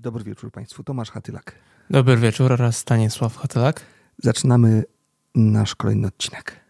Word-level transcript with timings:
Dobry 0.00 0.24
wieczór 0.24 0.52
Państwu. 0.52 0.84
Tomasz 0.84 1.10
Hatylak. 1.10 1.54
Dobry 1.90 2.16
wieczór 2.16 2.52
oraz 2.52 2.76
Stanisław 2.76 3.36
Hatylak. 3.36 3.80
Zaczynamy 4.18 4.84
nasz 5.34 5.74
kolejny 5.74 6.06
odcinek. 6.06 6.67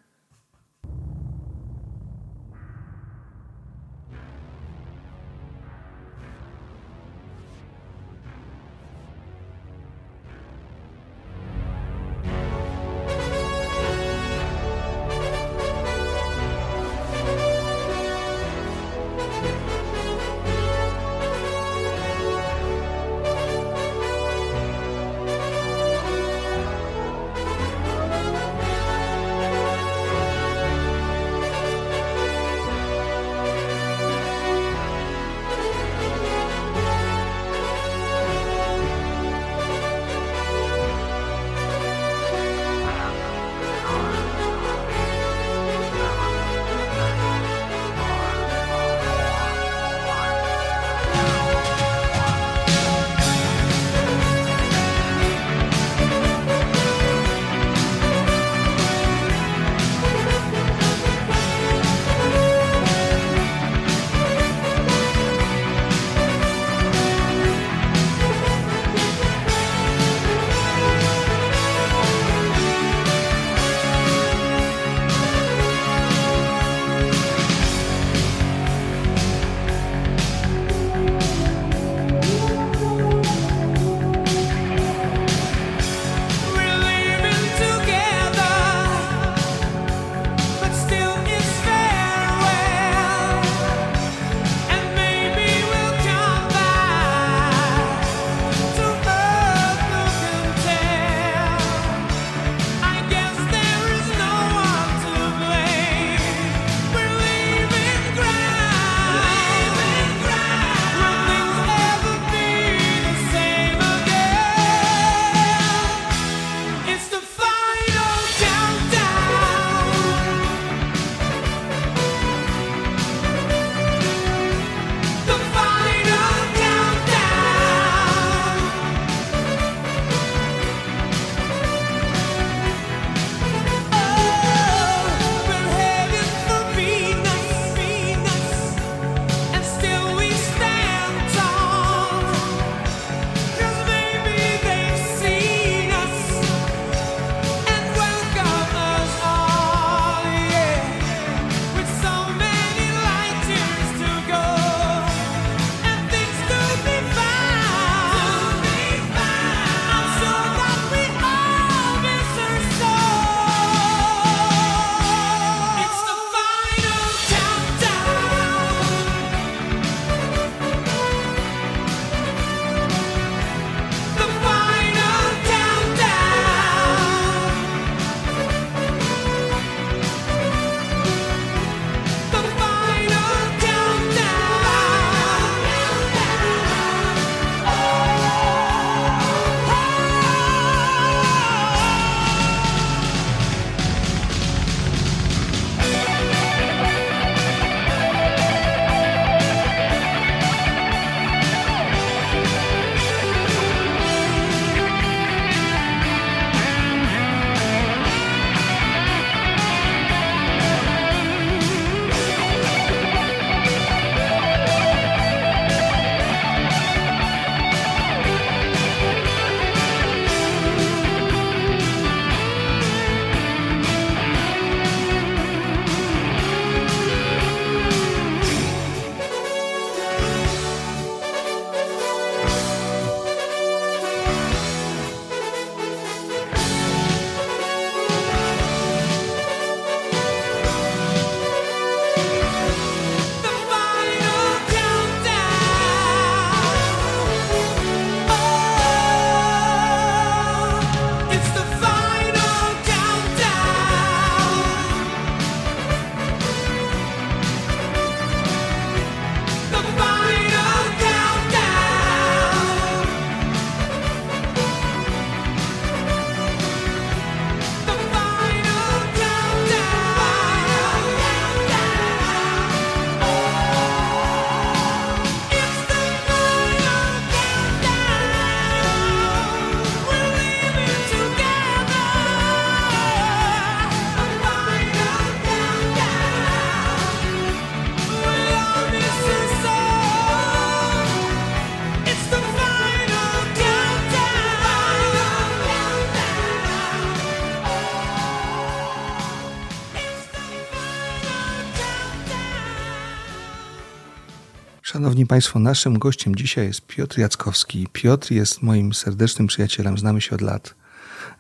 Szanowni 304.93 305.27
Państwo, 305.27 305.59
naszym 305.59 305.99
gościem 305.99 306.37
dzisiaj 306.37 306.67
jest 306.67 306.87
Piotr 306.87 307.19
Jackowski. 307.19 307.89
Piotr 307.93 308.33
jest 308.33 308.63
moim 308.63 308.95
serdecznym 308.95 309.49
przyjacielem, 309.49 309.99
znamy 309.99 310.21
się 310.21 310.35
od 310.35 310.41
lat. 310.41 310.75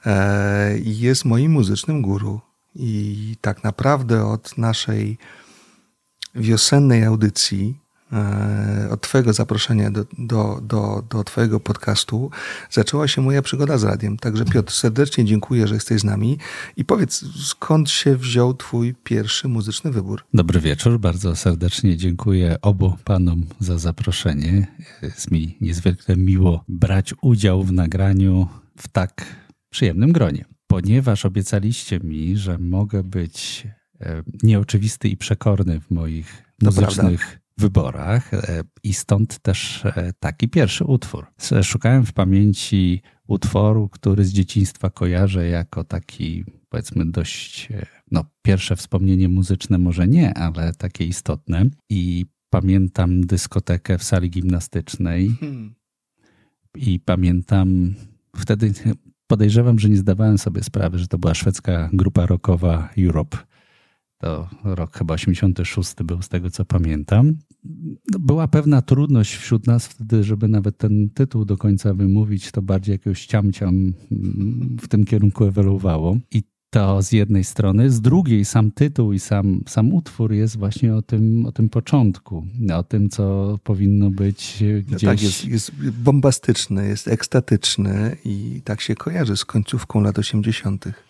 E, 0.06 0.78
I 0.78 0.98
jest 0.98 1.24
moim 1.24 1.52
muzycznym 1.52 2.02
guru. 2.02 2.40
I 2.74 3.36
tak 3.40 3.64
naprawdę 3.64 4.26
od 4.26 4.58
naszej 4.58 5.18
wiosennej 6.34 7.04
audycji 7.04 7.80
od 8.90 9.00
Twojego 9.00 9.32
zaproszenia 9.32 9.90
do, 9.90 10.04
do, 10.18 10.60
do, 10.62 11.04
do 11.10 11.24
Twojego 11.24 11.60
podcastu 11.60 12.30
zaczęła 12.70 13.08
się 13.08 13.22
moja 13.22 13.42
przygoda 13.42 13.78
z 13.78 13.84
radiem. 13.84 14.16
Także 14.16 14.44
Piotr, 14.44 14.72
serdecznie 14.72 15.24
dziękuję, 15.24 15.66
że 15.66 15.74
jesteś 15.74 16.00
z 16.00 16.04
nami 16.04 16.38
i 16.76 16.84
powiedz, 16.84 17.24
skąd 17.44 17.90
się 17.90 18.16
wziął 18.16 18.54
Twój 18.54 18.94
pierwszy 18.94 19.48
muzyczny 19.48 19.90
wybór? 19.90 20.24
Dobry 20.34 20.60
wieczór, 20.60 21.00
bardzo 21.00 21.36
serdecznie 21.36 21.96
dziękuję 21.96 22.56
obu 22.62 22.96
panom 23.04 23.46
za 23.60 23.78
zaproszenie. 23.78 24.66
Jest 25.02 25.30
mi 25.30 25.56
niezwykle 25.60 26.16
miło 26.16 26.64
brać 26.68 27.14
udział 27.22 27.64
w 27.64 27.72
nagraniu 27.72 28.48
w 28.78 28.88
tak 28.88 29.24
przyjemnym 29.70 30.12
gronie, 30.12 30.44
ponieważ 30.66 31.24
obiecaliście 31.24 32.00
mi, 32.00 32.36
że 32.36 32.58
mogę 32.58 33.02
być 33.02 33.66
e, 34.00 34.22
nieoczywisty 34.42 35.08
i 35.08 35.16
przekorny 35.16 35.80
w 35.80 35.90
moich 35.90 36.44
muzycznych 36.62 37.40
wyborach 37.58 38.34
e, 38.34 38.62
i 38.82 38.94
stąd 38.94 39.38
też 39.38 39.84
e, 39.84 40.12
taki 40.20 40.48
pierwszy 40.48 40.84
utwór. 40.84 41.26
Szukałem 41.62 42.06
w 42.06 42.12
pamięci 42.12 43.02
utworu, 43.26 43.88
który 43.88 44.24
z 44.24 44.32
dzieciństwa 44.32 44.90
kojarzę 44.90 45.48
jako 45.48 45.84
taki, 45.84 46.44
powiedzmy, 46.68 47.04
dość, 47.04 47.68
e, 47.70 47.86
no, 48.10 48.24
pierwsze 48.42 48.76
wspomnienie 48.76 49.28
muzyczne, 49.28 49.78
może 49.78 50.08
nie, 50.08 50.34
ale 50.34 50.72
takie 50.74 51.04
istotne. 51.04 51.64
I 51.90 52.26
pamiętam 52.50 53.20
dyskotekę 53.20 53.98
w 53.98 54.04
sali 54.04 54.30
gimnastycznej. 54.30 55.36
Hmm. 55.40 55.74
I 56.76 57.00
pamiętam 57.00 57.94
wtedy 58.36 58.72
podejrzewam, 59.30 59.78
że 59.78 59.88
nie 59.88 59.96
zdawałem 59.96 60.38
sobie 60.38 60.62
sprawy, 60.62 60.98
że 60.98 61.08
to 61.08 61.18
była 61.18 61.34
szwedzka 61.34 61.90
grupa 61.92 62.26
rockowa 62.26 62.88
Europe. 62.98 63.38
To 64.18 64.48
rok 64.64 64.96
chyba 64.98 65.14
86 65.14 65.94
był 66.04 66.22
z 66.22 66.28
tego 66.28 66.50
co 66.50 66.64
pamiętam. 66.64 67.34
No, 68.12 68.18
była 68.18 68.48
pewna 68.48 68.82
trudność 68.82 69.36
wśród 69.36 69.66
nas 69.66 69.86
wtedy, 69.86 70.24
żeby 70.24 70.48
nawet 70.48 70.78
ten 70.78 71.10
tytuł 71.10 71.44
do 71.44 71.56
końca 71.56 71.94
wymówić, 71.94 72.50
to 72.50 72.62
bardziej 72.62 72.92
jakiegoś 72.92 73.26
ciamciam 73.26 73.92
w 74.80 74.88
tym 74.88 75.04
kierunku 75.04 75.44
ewoluowało. 75.44 76.16
I 76.30 76.42
to 76.70 77.02
z 77.02 77.12
jednej 77.12 77.44
strony, 77.44 77.90
z 77.90 78.00
drugiej 78.00 78.44
sam 78.44 78.70
tytuł 78.70 79.12
i 79.12 79.18
sam, 79.18 79.60
sam 79.68 79.92
utwór 79.92 80.32
jest 80.32 80.58
właśnie 80.58 80.94
o 80.94 81.02
tym, 81.02 81.46
o 81.46 81.52
tym 81.52 81.68
początku, 81.68 82.46
o 82.74 82.82
tym, 82.82 83.08
co 83.08 83.58
powinno 83.64 84.10
być 84.10 84.64
no 84.86 84.96
gdzieś... 84.96 85.02
tak, 85.02 85.22
jest, 85.22 85.44
jest 85.44 85.72
bombastyczny, 85.90 86.88
jest 86.88 87.08
ekstatyczny 87.08 88.16
i 88.24 88.60
tak 88.64 88.80
się 88.80 88.94
kojarzy 88.94 89.36
z 89.36 89.44
końcówką 89.44 90.00
lat 90.00 90.18
80. 90.18 91.07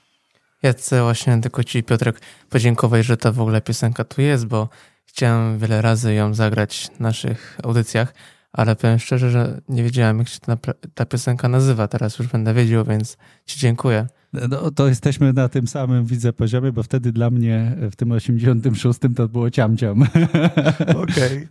Ja 0.63 0.73
chcę 0.73 1.03
właśnie 1.03 1.41
tylko 1.41 1.65
Ci, 1.65 1.83
Piotrek, 1.83 2.21
podziękować, 2.51 3.07
że 3.07 3.17
ta 3.17 3.33
w 3.33 3.41
ogóle 3.41 3.61
piosenka 3.61 4.05
tu 4.05 4.23
jest, 4.23 4.47
bo 4.47 4.69
chciałem 5.05 5.59
wiele 5.59 5.83
razy 5.83 6.15
ją 6.15 6.35
zagrać 6.35 6.91
w 6.97 7.01
naszych 7.01 7.59
audycjach, 7.65 8.15
ale 8.53 8.77
powiem 8.77 8.99
szczerze, 8.99 9.31
że 9.31 9.61
nie 9.69 9.83
wiedziałem, 9.83 10.19
jak 10.19 10.29
się 10.29 10.41
ta, 10.41 10.57
ta 10.95 11.07
piosenka 11.07 11.49
nazywa. 11.49 11.89
Teraz 11.89 12.19
już 12.19 12.29
będę 12.29 12.55
wiedział, 12.55 12.85
więc 12.85 13.17
Ci 13.47 13.59
dziękuję. 13.61 14.07
No, 14.33 14.71
to 14.71 14.89
jesteśmy 14.89 15.33
na 15.33 15.49
tym 15.49 15.69
samym, 15.69 16.05
widzę, 16.05 16.33
poziomie, 16.33 16.73
bo 16.73 16.83
wtedy 16.83 17.13
dla 17.13 17.31
mnie 17.31 17.77
w 17.91 17.97
tym 17.97 18.13
86 18.13 19.01
to 19.17 19.29
było 19.29 19.51
ciamciam. 19.51 20.03
Okej. 21.03 21.49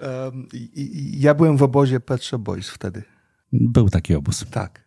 Okay. 0.00 0.24
Um, 0.24 0.46
ja 1.12 1.34
byłem 1.34 1.56
w 1.56 1.62
obozie 1.62 2.00
Pet 2.00 2.24
Shop 2.24 2.38
Boys 2.38 2.68
wtedy. 2.68 3.02
Był 3.52 3.88
taki 3.88 4.14
obóz. 4.14 4.44
Tak 4.50 4.85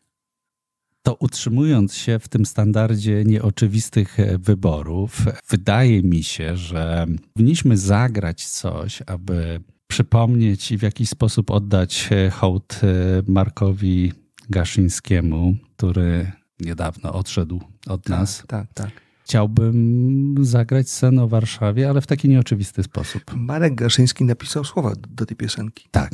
to 1.03 1.15
utrzymując 1.15 1.95
się 1.95 2.19
w 2.19 2.27
tym 2.27 2.45
standardzie 2.45 3.23
nieoczywistych 3.25 4.19
e, 4.19 4.37
wyborów, 4.37 5.25
wydaje 5.49 6.03
mi 6.03 6.23
się, 6.23 6.57
że 6.57 7.05
powinniśmy 7.33 7.77
zagrać 7.77 8.47
coś, 8.47 9.03
aby 9.05 9.61
przypomnieć 9.87 10.71
i 10.71 10.77
w 10.77 10.81
jakiś 10.81 11.09
sposób 11.09 11.51
oddać 11.51 12.09
e, 12.11 12.29
hołd 12.29 12.81
e, 12.83 12.87
Markowi 13.31 14.13
Gaszyńskiemu, 14.49 15.55
który 15.77 16.31
niedawno 16.59 17.13
odszedł 17.13 17.61
od 17.87 18.03
tak, 18.03 18.09
nas. 18.09 18.43
Tak, 18.47 18.73
tak. 18.73 18.91
Chciałbym 19.23 20.35
zagrać 20.41 20.89
scenę 20.89 21.23
o 21.23 21.27
Warszawie, 21.27 21.89
ale 21.89 22.01
w 22.01 22.07
taki 22.07 22.29
nieoczywisty 22.29 22.83
sposób. 22.83 23.23
Marek 23.35 23.75
Gaszyński 23.75 24.23
napisał 24.23 24.63
słowa 24.63 24.93
do 25.09 25.25
tej 25.25 25.37
piosenki. 25.37 25.87
Tak. 25.91 26.11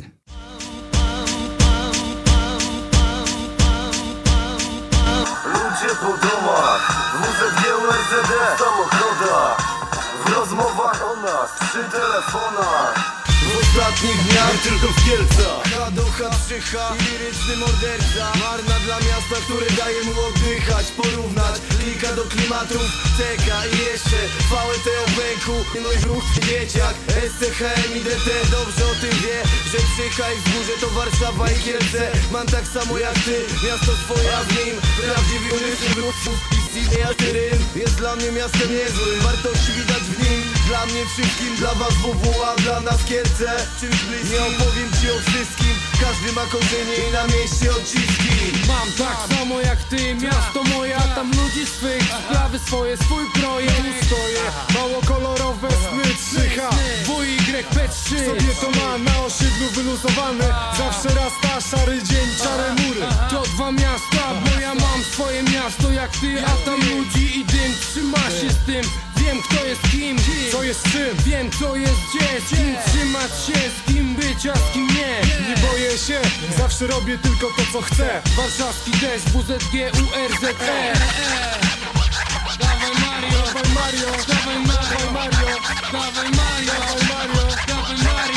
Przy 11.54 11.84
telefonach. 11.98 12.94
W 13.46 13.58
ostatnich 13.62 14.18
dniach 14.26 14.56
tylko 14.62 14.86
w 14.86 15.04
Kielcach. 15.04 15.66
H 16.18 16.30
3H 16.48 16.74
i 16.96 17.04
liryczny 17.10 17.56
morderca. 17.56 18.24
Marna 18.44 18.76
dla 18.84 18.98
miasta, 19.06 19.36
które 19.44 19.66
daje 19.80 20.00
mu 20.04 20.12
oddychać 20.28 20.86
Porównać. 20.96 21.54
Klika 21.68 22.12
do 22.18 22.24
klimatów 22.32 22.86
TK 23.18 23.46
i 23.72 23.78
jeszcze 23.90 24.20
VLT 24.50 24.86
o 25.04 25.06
bęku 25.18 25.56
No 25.84 25.92
i 25.92 25.98
ruch 26.08 26.24
dzieciak. 26.34 26.94
SCHM 27.30 27.90
i 27.98 28.00
DT 28.06 28.28
dobrze 28.50 28.84
o 28.92 28.94
tym 29.00 29.14
wie 29.22 29.38
Że 29.70 29.78
Przycha 29.90 30.32
i 30.32 30.38
Wzgórze 30.40 30.74
to 30.80 30.88
Warszawa 30.96 31.50
i 31.50 31.58
Kielce. 31.64 32.02
Mam 32.32 32.46
tak 32.46 32.66
samo 32.74 32.98
jak 32.98 33.14
ty, 33.14 33.36
miasto 33.66 33.92
swoje, 34.02 34.36
a 34.36 34.40
w 34.44 34.50
nim 34.56 34.74
Prawdziwy 35.00 35.48
uliczny 35.56 35.88
i 36.82 37.32
rym 37.32 37.60
Jest 37.76 37.94
dla 37.94 38.16
mnie 38.16 38.32
miastem 38.32 38.68
niezłym. 38.76 39.20
Wartości 39.20 39.72
widać 39.72 40.02
w 40.02 40.18
nim 40.22 40.55
Dla 40.66 40.86
mnie 40.86 41.06
wszystkim, 41.06 41.56
dla 41.56 41.74
was 41.74 41.94
WW, 41.94 42.44
a 42.44 42.60
dla 42.60 42.80
nas 42.80 43.04
Kielce. 43.04 43.66
Czymś 43.80 44.02
bliskim 44.02 44.30
Nie 44.32 44.40
opowiem 44.40 44.90
ci 45.00 45.10
o 45.10 45.18
wszystkim. 45.30 45.74
Każdy 46.00 46.32
ma 46.32 46.44
korzenie 46.46 46.96
i 47.08 47.12
na 47.12 47.24
mieście 47.26 47.70
odciski. 47.70 48.36
Mam 48.68 48.88
tak 48.98 49.16
samo 49.36 49.60
jak 49.60 49.82
ty, 49.82 50.14
miasto 50.14 50.62
moje, 50.74 50.96
a 50.96 51.02
tam 51.02 51.30
ludzi 51.30 51.66
swych. 51.66 52.02
Sprawy 52.24 52.58
swoje, 52.58 52.96
swój 52.96 53.24
projekt. 53.30 54.06
Stoję, 54.06 54.42
mało 54.74 55.00
kolorowe 55.06 55.68
sny 55.68 56.04
3H 56.24 56.60
WYP3 57.06 58.26
Sobie 58.26 58.54
to 58.60 58.70
ma 58.70 58.98
na 58.98 59.24
osiedlu 59.24 59.66
wyluzowane. 59.74 60.44
Zawsze 60.78 61.08
raz 61.14 61.32
ta 61.42 61.60
szary 61.60 62.02
dzień, 62.02 62.28
czarne 62.42 62.82
mury. 62.82 63.00
To 63.30 63.42
dwa 63.42 63.72
miasta, 63.72 64.24
bo 64.44 64.60
ja 64.60 64.74
mam 64.74 65.04
swoje 65.12 65.42
miasto 65.42 65.90
jak 65.90 66.10
ty 66.10 66.46
A 66.46 66.64
tam 66.64 66.80
ludzi 66.80 67.40
i 67.40 67.44
dym, 67.44 67.72
trzyma 67.80 68.30
się 68.40 68.50
z 68.50 68.66
tym 68.66 69.05
Wiem 69.26 69.42
kto 69.42 69.66
jest 69.66 69.82
kim, 69.90 70.16
co 70.52 70.62
jest 70.62 70.82
czym. 70.92 71.16
Wiem 71.24 71.50
co 71.50 71.76
jest 71.76 72.00
gdzie, 72.08 72.40
z 72.40 72.48
kim 72.48 72.76
trzymać 72.86 73.30
się 73.46 73.52
Z 73.52 73.92
kim 73.92 74.14
być, 74.14 74.46
a 74.46 74.56
z 74.56 74.72
kim 74.72 74.86
nie. 74.86 75.20
Nie 75.48 75.56
boję 75.68 75.98
się, 75.98 76.20
zawsze 76.58 76.86
robię 76.86 77.18
tylko 77.18 77.46
to 77.46 77.62
co 77.72 77.80
chcę. 77.80 78.22
Warszawski 78.36 78.90
deszcz, 78.90 79.26
WZG, 79.26 79.74
URZE 80.02 80.54
Dawaj 82.58 82.92
Mario, 83.02 83.42
dawaj 83.46 83.74
Mario, 83.74 84.10
dawaj 84.28 84.58
Mario, 84.66 85.12
Mario, 85.12 85.56
dawaj 85.92 86.30
Mario, 86.30 86.72
dawaj 86.72 87.06
Mario, 87.08 87.56
dawaj 87.66 87.96
Mario, 88.04 88.35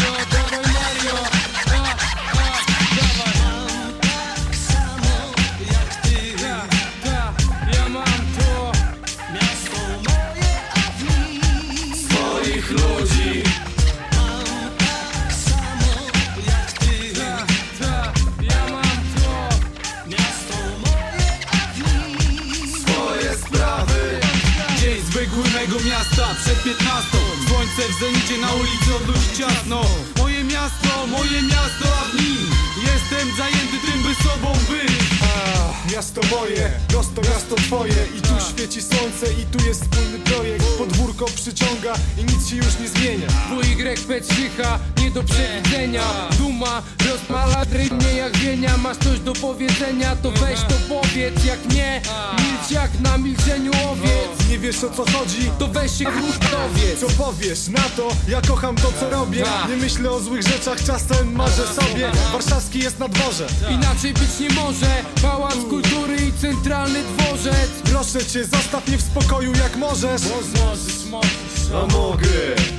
15 26.78 27.18
Słońce 27.48 27.94
w 27.94 28.00
zenicie 28.00 28.38
na 28.38 28.54
ulicy 28.54 28.96
od 28.96 29.08
ludzi 29.08 29.38
ciasno. 29.38 29.82
Moje 30.18 30.44
miasto, 30.44 31.08
moje 31.08 31.42
miasto, 31.42 31.86
a 32.02 32.18
w 32.18 32.22
nim 32.22 32.59
Jestem 32.94 33.36
zajęty 33.38 33.78
tym, 33.86 34.04
by 34.04 34.16
sobą 34.16 34.54
być. 34.70 35.00
A, 35.22 35.92
miasto 35.94 36.22
moje, 36.36 36.72
prosto 36.88 37.22
miasto 37.22 37.56
twoje. 37.56 37.94
I 38.18 38.22
tu 38.22 38.34
świeci 38.50 38.82
słońce 38.82 39.26
i 39.42 39.46
tu 39.46 39.68
jest 39.68 39.82
wspólny 39.82 40.20
projekt. 40.20 40.66
Podwórko 40.78 41.26
przyciąga 41.26 41.94
i 42.18 42.24
nic 42.24 42.50
się 42.50 42.56
już 42.56 42.80
nie 42.80 42.90
zmienia. 42.90 43.28
WYP 43.50 44.22
trzycha, 44.22 44.80
nie 45.02 45.12
do 45.12 45.24
przewidzenia. 45.24 46.04
Duma 46.38 46.82
rozmala 47.12 47.64
rybnie 47.72 48.14
jak 48.14 48.38
wienia. 48.38 48.78
Masz 48.78 48.98
coś 48.98 49.20
do 49.20 49.34
powiedzenia, 49.34 50.16
to 50.16 50.32
weź 50.32 50.60
to 50.60 50.76
powiedz. 50.90 51.46
Jak 51.46 51.74
nie, 51.74 52.02
milcz 52.38 52.72
jak 52.72 53.00
na 53.00 53.18
milczeniu 53.18 53.72
owiec. 53.92 54.50
Nie 54.50 54.60
wiesz 54.60 54.84
o 54.84 54.90
co 54.90 55.06
chodzi? 55.12 55.52
To 55.60 55.68
weź 55.68 55.92
się 55.98 56.06
dowiedz 56.06 57.00
Co 57.00 57.24
powiesz 57.24 57.68
na 57.68 57.82
to? 57.98 58.10
Ja 58.28 58.42
kocham 58.42 58.76
to 58.76 58.92
co 59.00 59.10
robię. 59.10 59.44
Nie 59.70 59.78
myślę 59.78 60.12
o 60.12 60.20
złych 60.20 60.42
rzeczach, 60.42 60.84
czasem 60.84 61.36
marzę 61.36 61.68
sobie. 61.68 62.12
Warszawski 62.32 62.79
jest 62.80 63.00
na 63.00 63.08
dworze. 63.08 63.48
Inaczej 63.72 64.14
być 64.14 64.40
nie 64.40 64.50
może. 64.50 65.04
Pałac 65.22 65.56
Kultury 65.70 66.16
i 66.16 66.42
Centralny 66.42 67.00
Dworzec. 67.04 67.70
Proszę 67.84 68.26
cię, 68.26 68.46
zostaw 68.46 68.88
mnie 68.88 68.98
w 68.98 69.02
spokoju 69.02 69.52
jak 69.64 69.76
możesz. 69.76 70.22
Możesz, 70.22 71.06
możesz 71.12 71.72
A 71.76 71.86
mogę 71.86 72.79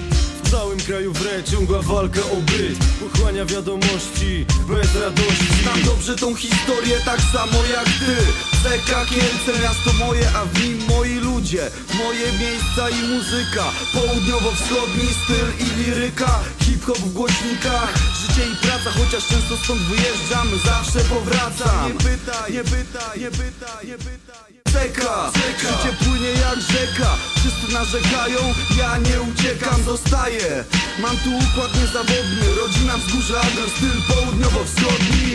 ciągła 1.42 1.82
walka 1.82 2.20
o 2.20 2.36
byt 2.36 2.78
Pochłania 3.00 3.44
wiadomości 3.44 4.46
bez 4.68 4.94
radości. 5.02 5.46
Znam 5.62 5.82
dobrze 5.82 6.16
tą 6.16 6.34
historię 6.34 6.96
tak 7.04 7.20
samo 7.20 7.58
jak 7.72 7.84
ty. 7.84 8.16
Zeka, 8.62 9.06
Kielce, 9.06 9.62
miasto 9.62 9.92
moje, 9.92 10.30
a 10.30 10.44
w 10.44 10.62
nim 10.62 10.78
moi 10.88 11.14
ludzie. 11.14 11.70
Moje 11.94 12.32
miejsca 12.32 12.90
i 12.90 13.02
muzyka 13.08 13.64
Południowo-wschodni 13.92 15.08
styl 15.24 15.66
i 15.66 15.78
liryka. 15.78 16.40
Hip-hop 16.60 16.98
w 16.98 17.12
głośnikach 17.12 17.94
Życie 18.20 18.48
i 18.52 18.56
praca, 18.56 18.90
chociaż 18.90 19.26
często 19.28 19.56
stąd 19.56 19.80
wyjeżdżam 19.80 20.48
Zawsze 20.64 21.00
powracam. 21.00 21.92
Nie 21.92 21.98
pytaj, 21.98 22.52
nie 22.52 22.64
pytaj, 22.64 23.20
nie 23.20 23.30
pytaj, 23.30 23.86
nie 23.86 23.98
pytaj 23.98 24.59
Zeka, 24.72 25.30
życie 25.34 25.96
płynie 26.04 26.28
jak 26.28 26.60
rzeka. 26.60 27.16
Wszyscy 27.36 27.72
narzekają, 27.72 28.38
ja 28.78 28.98
nie 28.98 29.20
uciekam, 29.22 29.82
zostaję. 29.84 30.64
Mam 30.98 31.16
tu 31.16 31.30
układ 31.30 31.74
niezawodny. 31.80 32.54
Rodzina 32.62 32.98
wzgórza, 32.98 33.40
agro, 33.40 33.68
styl 33.76 34.02
południowo-wschodni 34.08 35.34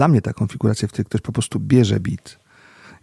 Dla 0.00 0.08
mnie 0.08 0.22
ta 0.22 0.32
konfiguracja, 0.32 0.88
w 0.88 0.90
której 0.90 1.04
ktoś 1.04 1.20
po 1.20 1.32
prostu 1.32 1.60
bierze 1.60 2.00
beat 2.00 2.38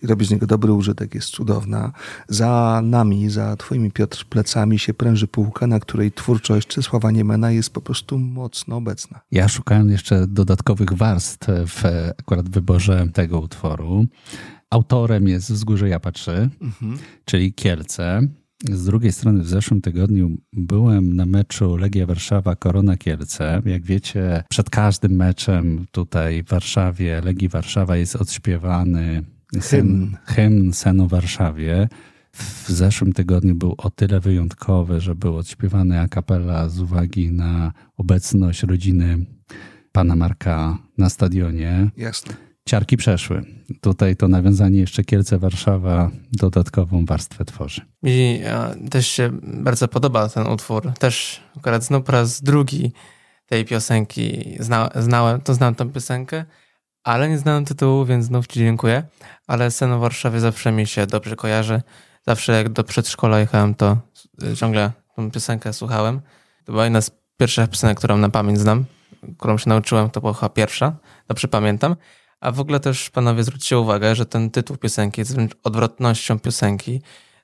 i 0.03 0.07
robi 0.07 0.25
z 0.25 0.31
niego 0.31 0.47
dobry 0.47 0.73
użytek, 0.73 1.15
jest 1.15 1.29
cudowna. 1.29 1.91
Za 2.27 2.81
nami, 2.83 3.29
za 3.29 3.55
twoimi 3.55 3.91
Piotr 3.91 4.25
plecami 4.29 4.79
się 4.79 4.93
pręży 4.93 5.27
półka, 5.27 5.67
na 5.67 5.79
której 5.79 6.11
twórczość 6.11 6.67
Czesława 6.67 7.11
Niemena 7.11 7.51
jest 7.51 7.69
po 7.73 7.81
prostu 7.81 8.19
mocno 8.19 8.75
obecna. 8.75 9.21
Ja 9.31 9.47
szukałem 9.47 9.89
jeszcze 9.89 10.27
dodatkowych 10.27 10.93
warstw 10.93 11.47
w 11.49 11.83
akurat 12.19 12.49
wyborze 12.49 13.07
tego 13.13 13.39
utworu. 13.39 14.05
Autorem 14.69 15.27
jest 15.27 15.51
Wzgórze 15.51 15.89
Japaczy, 15.89 16.49
czyli 17.25 17.53
Kielce. 17.53 18.21
Z 18.63 18.85
drugiej 18.85 19.11
strony 19.11 19.43
w 19.43 19.47
zeszłym 19.47 19.81
tygodniu 19.81 20.37
byłem 20.53 21.15
na 21.15 21.25
meczu 21.25 21.75
Legia 21.75 22.05
Warszawa 22.05 22.55
Korona 22.55 22.97
Kielce. 22.97 23.61
Jak 23.65 23.83
wiecie, 23.83 24.43
przed 24.49 24.69
każdym 24.69 25.11
meczem 25.11 25.85
tutaj 25.91 26.43
w 26.43 26.47
Warszawie, 26.47 27.21
Legii 27.21 27.49
Warszawa 27.49 27.97
jest 27.97 28.15
odśpiewany 28.15 29.23
Hymn. 29.61 30.17
hymn 30.25 30.73
Senu 30.73 31.07
Warszawie. 31.07 31.89
W 32.31 32.69
zeszłym 32.69 33.13
tygodniu 33.13 33.55
był 33.55 33.75
o 33.77 33.89
tyle 33.89 34.19
wyjątkowy, 34.19 35.01
że 35.01 35.15
był 35.15 35.37
odśpiewany 35.37 35.99
a 35.99 36.07
cappella 36.07 36.69
z 36.69 36.79
uwagi 36.79 37.31
na 37.31 37.73
obecność 37.97 38.63
rodziny 38.63 39.25
pana 39.91 40.15
Marka 40.15 40.77
na 40.97 41.09
stadionie. 41.09 41.89
Jasne. 41.97 42.46
Ciarki 42.67 42.97
przeszły. 42.97 43.45
Tutaj 43.81 44.15
to 44.15 44.27
nawiązanie 44.27 44.79
jeszcze 44.79 45.03
Kielce-Warszawa 45.03 46.09
dodatkową 46.31 47.05
warstwę 47.05 47.45
tworzy. 47.45 47.81
Mi 48.03 48.41
e, 48.43 48.75
też 48.89 49.07
się 49.07 49.29
bardzo 49.43 49.87
podoba 49.87 50.29
ten 50.29 50.47
utwór. 50.47 50.93
Też 50.99 51.43
akurat 51.57 51.83
znów 51.83 52.03
po 52.03 52.11
raz 52.11 52.41
drugi 52.41 52.91
tej 53.45 53.65
piosenki 53.65 54.55
zna, 54.59 54.89
znałem, 54.95 55.41
to 55.41 55.53
znałem 55.53 55.75
tą 55.75 55.89
piosenkę, 55.89 56.45
ale 57.03 57.29
nie 57.29 57.37
znałem 57.37 57.65
tytułu, 57.65 58.05
więc 58.05 58.25
znów 58.25 58.47
Ci 58.47 58.59
dziękuję. 58.59 59.03
Ale 59.47 59.71
scena 59.71 59.97
w 59.97 60.01
Warszawie 60.01 60.39
zawsze 60.39 60.71
mi 60.71 60.87
się 60.87 61.07
dobrze 61.07 61.35
kojarzy. 61.35 61.81
Zawsze 62.27 62.51
jak 62.53 62.69
do 62.69 62.83
przedszkola 62.83 63.39
jechałem, 63.39 63.75
to 63.75 63.97
y, 64.43 64.55
ciągle 64.55 64.91
tą 65.15 65.31
piosenkę 65.31 65.73
słuchałem. 65.73 66.21
To 66.65 66.71
była 66.71 66.83
jedna 66.83 67.01
z 67.01 67.11
pierwszych 67.37 67.69
piosenek, 67.69 67.97
którą 67.97 68.17
na 68.17 68.29
pamięć 68.29 68.59
znam, 68.59 68.85
którą 69.37 69.57
się 69.57 69.69
nauczyłem, 69.69 70.09
to 70.09 70.21
była 70.21 70.33
chyba 70.33 70.49
pierwsza, 70.49 70.95
dobrze 71.27 71.47
pamiętam. 71.47 71.95
A 72.39 72.51
w 72.51 72.59
ogóle 72.59 72.79
też 72.79 73.09
panowie 73.09 73.43
zwróćcie 73.43 73.79
uwagę, 73.79 74.15
że 74.15 74.25
ten 74.25 74.49
tytuł 74.49 74.77
piosenki 74.77 75.21
jest 75.21 75.35
wręcz 75.35 75.51
odwrotnością 75.63 76.39
piosenki 76.39 77.01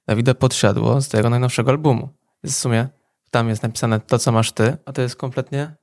Dawida 0.07 0.33
Podsiadło 0.33 1.01
z 1.01 1.09
tego 1.09 1.29
najnowszego 1.29 1.71
albumu. 1.71 2.09
W 2.43 2.51
sumie 2.51 2.87
tam 3.31 3.49
jest 3.49 3.63
napisane 3.63 3.99
to, 3.99 4.19
co 4.19 4.31
masz 4.31 4.51
ty, 4.51 4.77
a 4.85 4.93
to 4.93 5.01
jest 5.01 5.15
kompletnie 5.15 5.75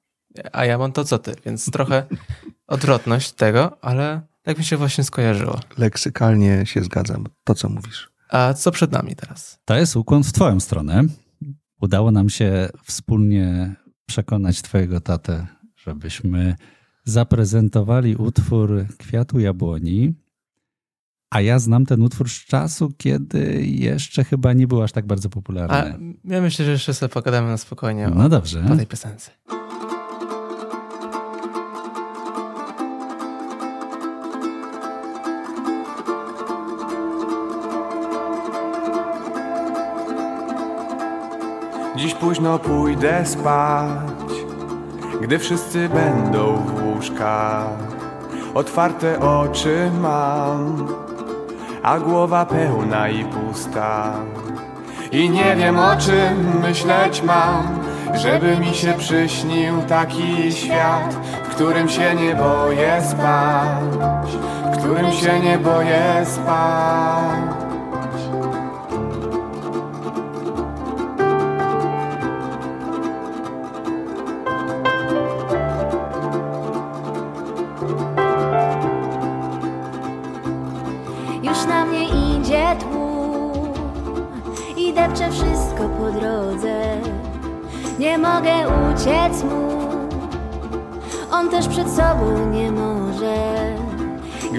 a 0.53 0.65
ja 0.65 0.79
mam 0.79 0.93
to, 0.93 1.05
co 1.05 1.19
ty. 1.19 1.35
Więc 1.47 1.71
trochę 1.71 2.07
odwrotność 2.67 3.33
tego, 3.33 3.85
ale 3.85 4.21
tak 4.43 4.59
mi 4.59 4.65
się 4.65 4.77
właśnie 4.77 5.05
skojarzyło. 5.05 5.61
Leksykalnie 5.79 6.67
się 6.67 6.83
zgadzam. 6.83 7.27
To, 7.45 7.55
co 7.55 7.69
mówisz. 7.69 8.11
A 8.29 8.55
co 8.55 8.71
przed 8.71 8.93
nami 8.93 9.17
teraz? 9.17 9.59
To 9.65 9.77
jest 9.77 9.97
ukłon 9.97 10.25
w 10.25 10.33
twoją 10.33 10.61
stronę. 10.61 11.03
Udało 11.81 12.11
nam 12.11 12.31
się 12.31 12.69
wspólnie 12.85 13.75
przekonać 14.07 14.63
twojego 14.63 15.01
tatę, 15.01 15.47
żebyśmy 15.77 16.57
zaprezentowali 17.11 18.17
utwór 18.17 18.87
Kwiatu 18.99 19.41
Jabłoni. 19.41 20.15
A 21.31 21.41
ja 21.41 21.59
znam 21.59 21.87
ten 21.87 22.03
utwór 22.03 22.29
z 22.29 22.33
czasu, 22.45 22.93
kiedy 22.97 23.63
jeszcze 23.67 24.25
chyba 24.25 24.53
nie 24.53 24.67
był 24.67 24.83
aż 24.83 24.93
tak 24.93 25.07
bardzo 25.07 25.27
A 25.29 25.31
popularny. 25.31 26.15
ja 26.25 26.41
myślę, 26.41 26.65
że 26.65 26.71
jeszcze 26.71 26.95
sobie 26.95 27.13
pogadamy 27.13 27.49
na 27.49 27.57
spokojnie 27.57 28.07
o, 28.07 28.11
No 28.11 28.29
dobrze. 28.29 28.65
o 28.73 28.77
tej 28.77 28.87
piosence. 28.87 29.31
Dziś 41.97 42.15
późno 42.15 42.59
pójdę 42.59 43.27
spać, 43.27 44.31
gdy 45.23 45.39
wszyscy 45.39 45.89
będą 45.89 46.57
w 46.57 46.80
łóżkach. 47.01 47.65
Otwarte 48.55 49.21
oczy 49.21 49.91
mam, 50.01 50.89
a 51.83 51.99
głowa 51.99 52.47
pełna 52.47 53.09
i 53.09 53.25
pusta. 53.25 54.13
I 55.13 55.31
nie 55.31 55.57
wiem 55.57 55.79
o 55.79 55.97
czym 55.97 56.61
myśleć 56.61 57.23
mam, 57.23 57.79
żeby 58.15 58.57
mi 58.57 58.75
się 58.75 58.93
przyśnił 58.93 59.83
taki 59.89 60.53
świat, 60.53 61.15
w 61.45 61.49
którym 61.49 61.89
się 61.89 62.15
nie 62.15 62.35
boję 62.35 63.03
spać, 63.11 64.29
w 64.73 64.79
którym 64.79 65.13
się 65.13 65.41
nie 65.41 65.59
boję 65.59 66.25
spać. 66.25 67.50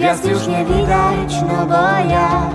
Gwiazd 0.01 0.25
już 0.25 0.47
nie 0.47 0.65
widać, 0.65 1.41
no 1.47 1.65
bo 1.65 2.09
jak? 2.09 2.51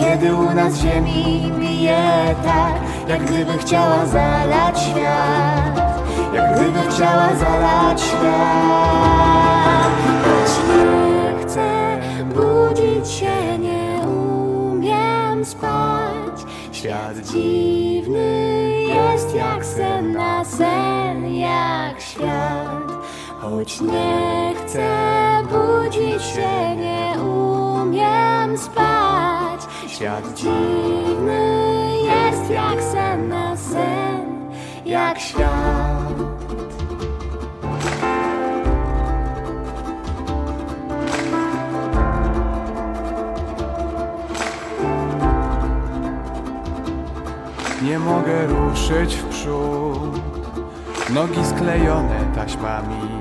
Kiedy 0.00 0.34
u 0.34 0.54
nas 0.54 0.74
ziemi 0.74 1.52
bije 1.60 2.34
tak 2.44 2.74
Jak 3.08 3.24
gdyby 3.24 3.58
chciała 3.58 4.06
zalać 4.06 4.80
świat. 4.80 6.02
Jak 6.34 6.54
gdyby 6.54 6.90
chciała 6.90 7.36
zalać 7.36 8.00
świat. 8.00 9.92
Choć 10.24 10.50
nie 10.68 11.44
chcę 11.44 11.98
budzić 12.34 13.08
się, 13.12 13.58
nie 13.58 14.00
Świat 16.72 17.16
dziwny 17.32 18.70
jest 18.88 19.34
jak 19.34 19.64
sen 19.64 20.12
na 20.12 20.44
sen, 20.44 21.34
jak 21.34 22.00
świat. 22.00 22.59
Choć 23.50 23.80
nie 23.80 24.54
chcę 24.56 24.88
budzić 25.42 26.22
się, 26.22 26.76
nie 26.76 27.22
umiem 27.22 28.58
spać. 28.58 29.60
Świat 29.88 30.34
dziwny 30.34 31.90
jest 32.04 32.50
jak 32.50 32.82
sen 32.82 33.28
na 33.28 33.56
sen, 33.56 34.50
jak 34.84 35.18
świat. 35.18 35.50
Nie 47.82 47.98
mogę 47.98 48.46
ruszyć 48.46 49.14
w 49.14 49.28
przód 49.28 50.20
Nogi 51.14 51.44
sklejone 51.44 52.24
taśmami 52.34 53.19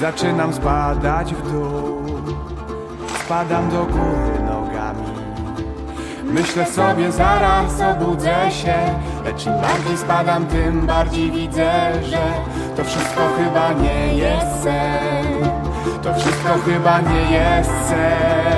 Zaczynam 0.00 0.52
spadać 0.54 1.34
w 1.34 1.52
dół. 1.52 2.02
Spadam 3.24 3.70
do 3.70 3.84
góry 3.84 4.40
nogami. 4.44 5.06
Myślę 6.24 6.66
sobie 6.66 7.12
zaraz 7.12 7.80
obudzę 7.80 8.50
się. 8.50 8.74
Lecz 9.24 9.46
im 9.46 9.52
bardziej 9.52 9.96
spadam 9.96 10.46
tym 10.46 10.86
bardziej 10.86 11.30
widzę, 11.30 11.92
że 12.02 12.18
To 12.76 12.84
wszystko 12.84 13.20
chyba 13.38 13.72
nie 13.72 14.14
jest 14.14 14.62
sen. 14.62 15.50
To 16.02 16.14
wszystko 16.14 16.48
chyba 16.64 17.00
nie 17.00 17.36
jest 17.36 17.70
sen 17.88 18.56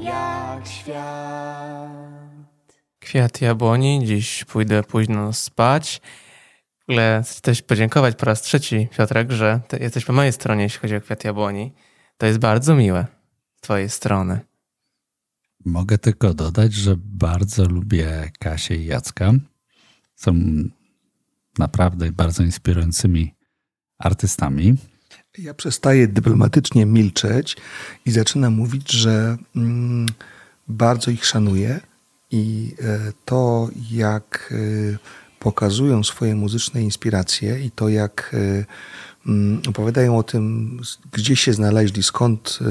jak 0.00 0.66
świat. 0.66 1.88
Kwiat 2.98 3.40
jabłoni, 3.40 4.06
dziś 4.06 4.44
pójdę 4.44 4.82
późno 4.82 5.32
spać. 5.32 6.00
W 6.78 6.90
ogóle 6.90 7.22
chcę 7.24 7.40
też 7.40 7.62
podziękować 7.62 8.16
po 8.16 8.26
raz 8.26 8.42
trzeci, 8.42 8.88
Piotrek, 8.96 9.30
że 9.32 9.60
ty 9.68 9.78
jesteś 9.78 10.04
po 10.04 10.12
mojej 10.12 10.32
stronie, 10.32 10.62
jeśli 10.62 10.80
chodzi 10.80 10.96
o 10.96 11.00
kwiat 11.00 11.24
jabłoni. 11.24 11.72
To 12.16 12.26
jest 12.26 12.38
bardzo 12.38 12.74
miłe 12.74 13.06
z 13.56 13.60
twojej 13.60 13.88
strony. 13.88 14.40
Mogę 15.64 15.98
tylko 15.98 16.34
dodać, 16.34 16.72
że 16.72 16.94
bardzo 16.96 17.64
lubię 17.64 18.30
Kasię 18.38 18.76
i 18.76 18.84
Jacka. 18.86 19.32
Są 20.14 20.34
naprawdę 21.58 22.12
bardzo 22.12 22.42
inspirującymi 22.42 23.34
artystami. 23.98 24.74
Ja 25.38 25.54
przestaję 25.54 26.08
dyplomatycznie 26.08 26.86
milczeć 26.86 27.56
i 28.06 28.10
zaczynam 28.10 28.54
mówić, 28.54 28.92
że 28.92 29.36
mm, 29.56 30.06
bardzo 30.68 31.10
ich 31.10 31.26
szanuję 31.26 31.80
i 32.30 32.74
e, 32.82 33.12
to, 33.24 33.68
jak 33.90 34.54
e, 34.94 34.98
pokazują 35.38 36.04
swoje 36.04 36.34
muzyczne 36.34 36.82
inspiracje 36.82 37.60
i 37.60 37.70
to, 37.70 37.88
jak 37.88 38.34
e, 38.34 38.64
opowiadają 39.68 40.18
o 40.18 40.22
tym, 40.22 40.80
gdzie 41.12 41.36
się 41.36 41.52
znaleźli, 41.52 42.02
skąd 42.02 42.58
e, 42.60 42.64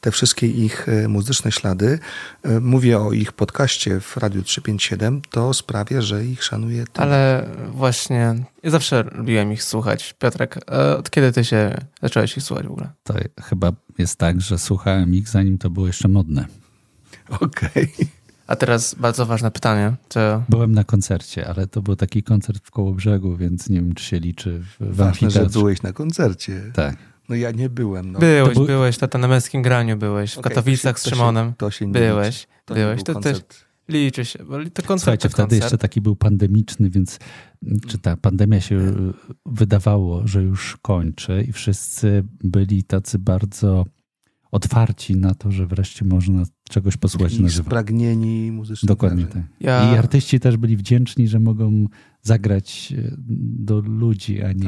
te 0.00 0.10
wszystkie 0.10 0.46
ich 0.46 0.88
e, 0.88 1.08
muzyczne 1.08 1.52
ślady. 1.52 1.98
E, 2.42 2.60
Mówię 2.60 2.98
o 2.98 3.12
ich 3.12 3.32
podcaście 3.32 4.00
w 4.00 4.16
Radiu 4.16 4.42
357, 4.42 5.22
to 5.30 5.54
sprawia, 5.54 6.02
że 6.02 6.24
ich 6.24 6.44
szanuję. 6.44 6.84
tym. 6.92 7.02
Ale 7.02 7.48
właśnie, 7.72 8.34
ja 8.62 8.70
zawsze 8.70 9.04
lubiłem 9.12 9.52
ich 9.52 9.62
słuchać. 9.62 10.14
Piotrek, 10.18 10.56
e, 10.70 10.96
od 10.96 11.10
kiedy 11.10 11.32
ty 11.32 11.44
się 11.44 11.78
zacząłeś 12.02 12.36
ich 12.36 12.42
słuchać 12.42 12.66
w 12.66 12.70
ogóle? 12.70 12.90
To 13.04 13.14
chyba 13.42 13.72
jest 13.98 14.16
tak, 14.18 14.40
że 14.40 14.58
słuchałem 14.58 15.14
ich 15.14 15.28
zanim 15.28 15.58
to 15.58 15.70
było 15.70 15.86
jeszcze 15.86 16.08
modne. 16.08 16.46
Okej. 17.40 17.92
A 18.50 18.56
teraz 18.56 18.94
bardzo 18.94 19.26
ważne 19.26 19.50
pytanie. 19.50 19.96
To 20.08 20.42
Byłem 20.48 20.72
na 20.72 20.84
koncercie, 20.84 21.48
ale 21.48 21.66
to 21.66 21.82
był 21.82 21.96
taki 21.96 22.22
koncert 22.22 22.66
w 22.66 22.70
Kołobrzegu, 22.70 23.36
więc 23.36 23.68
nie 23.68 23.76
wiem, 23.80 23.94
czy 23.94 24.04
się 24.04 24.18
liczy 24.20 24.60
w, 24.80 24.96
Ważne, 24.96 25.30
że 25.30 25.46
byłeś 25.46 25.82
na 25.82 25.92
koncercie. 25.92 26.62
Tak. 26.74 26.96
No 27.28 27.34
ja 27.36 27.50
nie 27.50 27.70
byłem. 27.70 28.12
No. 28.12 28.18
byłeś, 28.18 28.54
był- 28.54 28.66
byłeś, 28.66 28.98
tata 28.98 29.18
na 29.18 29.28
męskim 29.28 29.62
graniu 29.62 29.96
byłeś, 29.96 30.34
w 30.34 30.38
Okej, 30.38 30.50
Katowicach 30.50 30.94
to 30.96 31.00
z 31.00 31.04
się- 31.04 31.10
to 31.10 31.16
się- 31.16 31.16
Szymonem. 31.16 31.52
To 31.56 31.70
się 31.70 31.86
nie 31.86 31.92
byłeś, 31.92 32.34
liczy. 32.40 32.46
To 32.64 32.74
nie 32.74 32.80
byłeś. 32.82 33.02
był 33.02 33.14
To 33.14 33.20
też 33.20 33.38
liczy 33.88 34.24
się, 34.24 34.38
bo 34.44 34.52
to 34.58 34.82
koncert 34.82 35.00
Słuchajcie, 35.00 35.22
to 35.22 35.28
wtedy 35.28 35.42
koncert. 35.48 35.62
jeszcze 35.62 35.78
taki 35.78 36.00
był 36.00 36.16
pandemiczny, 36.16 36.90
więc 36.90 37.18
czy 37.88 37.98
ta 37.98 38.16
pandemia 38.16 38.60
się 38.60 38.92
wydawało, 39.46 40.26
że 40.26 40.42
już 40.42 40.76
kończy 40.82 41.44
i 41.48 41.52
wszyscy 41.52 42.24
byli 42.44 42.84
tacy 42.84 43.18
bardzo 43.18 43.84
otwarci 44.50 45.16
na 45.16 45.34
to, 45.34 45.52
że 45.52 45.66
wreszcie 45.66 46.04
można 46.04 46.42
czegoś 46.70 46.96
posłuchać 46.96 47.38
na 47.38 47.46
I 47.46 47.50
żywo. 47.50 47.66
spragnieni 47.70 48.52
muzycznie. 48.52 48.86
Dokładnie 48.86 49.24
tak. 49.24 49.42
Ja- 49.60 49.94
I 49.94 49.98
artyści 49.98 50.40
też 50.40 50.56
byli 50.56 50.76
wdzięczni, 50.76 51.28
że 51.28 51.40
mogą 51.40 51.86
zagrać 52.22 52.92
y, 52.98 53.14
do 53.66 53.80
ludzi, 53.80 54.42
a 54.42 54.52
nie 54.52 54.54
do 54.54 54.60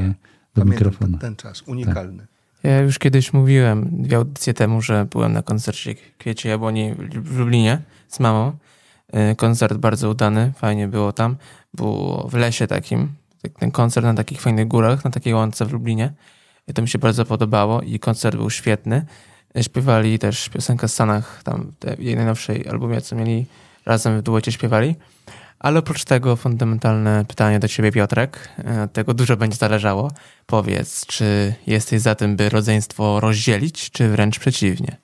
Pamiętam 0.54 0.68
mikrofonu. 0.70 1.10
ten, 1.12 1.20
ten 1.20 1.36
czas, 1.36 1.62
unikalny. 1.66 2.26
Ja 2.62 2.80
już 2.80 2.98
kiedyś 2.98 3.32
mówiłem 3.32 3.88
dwie 4.02 4.16
audycje 4.16 4.54
temu, 4.54 4.82
że 4.82 5.06
byłem 5.10 5.32
na 5.32 5.42
koncercie 5.42 5.94
Kwiecie 6.18 6.48
Jabłoni 6.48 6.94
w 7.24 7.38
Lublinie 7.38 7.78
z 8.08 8.20
mamą. 8.20 8.52
Y, 9.32 9.36
Koncert 9.36 9.78
bardzo 9.78 10.10
udany, 10.10 10.52
fajnie 10.56 10.88
było 10.88 11.12
tam. 11.12 11.36
Było 11.74 12.28
w 12.28 12.34
lesie 12.34 12.66
takim, 12.66 13.08
tak- 13.42 13.58
ten 13.58 13.70
koncert 13.70 14.06
na 14.06 14.14
takich 14.14 14.40
fajnych 14.40 14.68
górach, 14.68 15.04
na 15.04 15.10
takiej 15.10 15.34
łące 15.34 15.66
w 15.66 15.72
Lublinie. 15.72 16.12
I 16.68 16.72
to 16.74 16.82
mi 16.82 16.88
się 16.88 16.98
bardzo 16.98 17.24
podobało 17.24 17.82
i 17.82 17.98
koncert 17.98 18.36
był 18.36 18.50
świetny. 18.50 19.06
Śpiewali 19.60 20.18
też 20.18 20.48
piosenkę 20.48 20.88
z 20.88 20.92
Stanach, 20.92 21.42
tam 21.42 21.72
jej 21.98 22.16
najnowszej 22.16 22.68
albumie, 22.68 23.00
co 23.00 23.16
mieli 23.16 23.46
razem 23.86 24.18
w 24.18 24.22
duecie 24.22 24.52
śpiewali. 24.52 24.96
Ale 25.58 25.78
oprócz 25.78 26.04
tego 26.04 26.36
fundamentalne 26.36 27.24
pytanie 27.24 27.58
do 27.58 27.68
ciebie, 27.68 27.92
Piotrek. 27.92 28.48
E, 28.64 28.82
Od 28.82 28.92
tego 28.92 29.14
dużo 29.14 29.36
będzie 29.36 29.56
zależało. 29.56 30.10
Powiedz, 30.46 31.06
czy 31.06 31.54
jesteś 31.66 32.00
za 32.00 32.14
tym, 32.14 32.36
by 32.36 32.48
rodzeństwo 32.48 33.20
rozdzielić, 33.20 33.90
czy 33.90 34.08
wręcz 34.08 34.38
przeciwnie? 34.38 34.96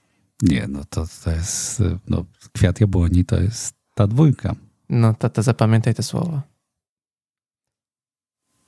Nie, 0.43 0.67
no 0.69 0.85
to, 0.91 1.07
to 1.25 1.31
jest, 1.31 1.83
no, 2.09 2.25
kwiat 2.53 2.81
jabłoni 2.81 3.25
to 3.25 3.41
jest 3.41 3.75
ta 3.95 4.07
dwójka. 4.07 4.55
No, 4.89 5.15
tata, 5.15 5.43
zapamiętaj 5.43 5.95
te 5.95 6.03
słowa. 6.03 6.43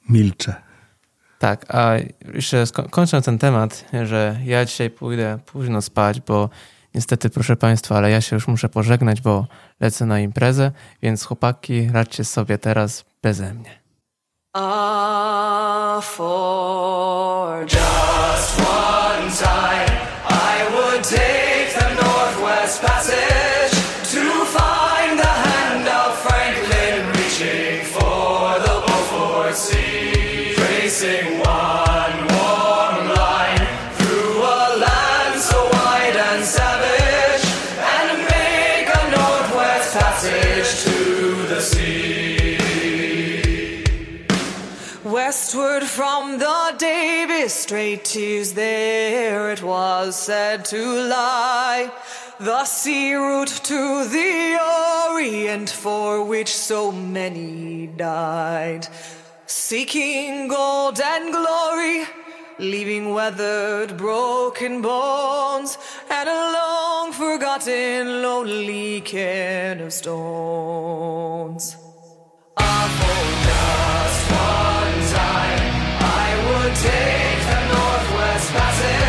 Milczę. 0.09 0.55
Tak, 1.41 1.75
a 1.75 1.93
jeszcze 2.35 2.65
kończąc 2.91 3.25
ten 3.25 3.39
temat, 3.39 3.85
że 4.05 4.41
ja 4.45 4.65
dzisiaj 4.65 4.91
pójdę 4.91 5.39
późno 5.47 5.83
spać, 5.83 6.21
bo 6.21 6.49
niestety, 6.95 7.31
proszę 7.31 7.57
Państwa, 7.57 7.97
ale 7.97 8.11
ja 8.11 8.21
się 8.21 8.37
już 8.37 8.49
muszę 8.49 8.69
pożegnać, 8.69 9.21
bo 9.21 9.47
lecę 9.81 10.07
na 10.07 10.21
imprezę, 10.21 10.73
więc 11.03 11.25
chłopaki, 11.25 11.91
radźcie 11.93 12.25
sobie 12.25 12.59
teraz 12.59 13.05
beze 13.23 13.55
mnie. 13.55 13.81
Ah, 14.57 16.01
for 16.03 17.63
just 17.63 18.61
one 18.61 19.31
time, 19.31 19.97
I 20.31 20.73
would 20.73 21.09
take 21.09 21.40
Strait, 47.71 48.05
tis 48.05 48.55
there 48.55 49.53
it 49.53 49.63
was 49.63 50.17
said 50.17 50.65
to 50.65 50.83
lie. 51.07 51.93
The 52.41 52.65
sea 52.65 53.15
route 53.15 53.61
to 53.63 54.05
the 54.09 54.59
Orient 55.09 55.71
for 55.71 56.25
which 56.25 56.53
so 56.53 56.91
many 56.91 57.87
died. 57.87 58.89
Seeking 59.47 60.49
gold 60.49 61.01
and 61.01 61.33
glory, 61.33 62.07
leaving 62.59 63.15
weathered, 63.15 63.97
broken 63.97 64.83
bones, 64.83 65.79
and 66.11 66.29
a 66.29 66.53
long 66.59 67.13
forgotten, 67.13 68.21
lonely 68.21 69.01
cairn 69.03 69.81
of 69.81 69.93
stones. 69.93 71.77
Just 73.47 74.31
one 74.33 75.01
time, 75.15 75.73
I 76.03 76.65
would 76.65 76.75
take 76.75 77.20
Northwest 77.51 78.53
Passage 78.53 79.00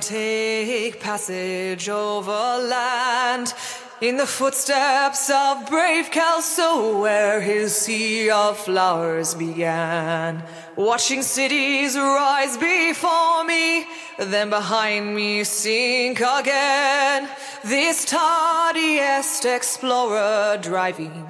Take 0.00 1.00
passage 1.00 1.88
over 1.88 2.30
land 2.30 3.52
in 4.00 4.16
the 4.16 4.26
footsteps 4.26 5.28
of 5.28 5.68
brave 5.68 6.12
Kelso, 6.12 7.00
where 7.00 7.40
his 7.40 7.74
sea 7.74 8.30
of 8.30 8.56
flowers 8.58 9.34
began. 9.34 10.44
Watching 10.76 11.22
cities 11.22 11.96
rise 11.96 12.56
before 12.56 13.42
me, 13.44 13.86
then 14.18 14.50
behind 14.50 15.16
me 15.16 15.42
sink 15.42 16.20
again. 16.20 17.28
This 17.64 18.06
tardiest 18.06 19.44
explorer 19.44 20.58
driving 20.62 21.26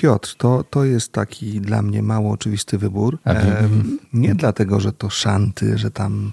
Piotr, 0.00 0.34
to, 0.38 0.64
to 0.70 0.84
jest 0.84 1.12
taki 1.12 1.60
dla 1.60 1.82
mnie 1.82 2.02
mało 2.02 2.30
oczywisty 2.32 2.78
wybór. 2.78 3.18
Wy- 3.26 3.30
Em, 3.32 3.98
nie 4.12 4.34
dlatego, 4.34 4.80
że 4.80 4.92
to 4.92 5.10
szanty, 5.10 5.78
że 5.78 5.90
tam 5.90 6.32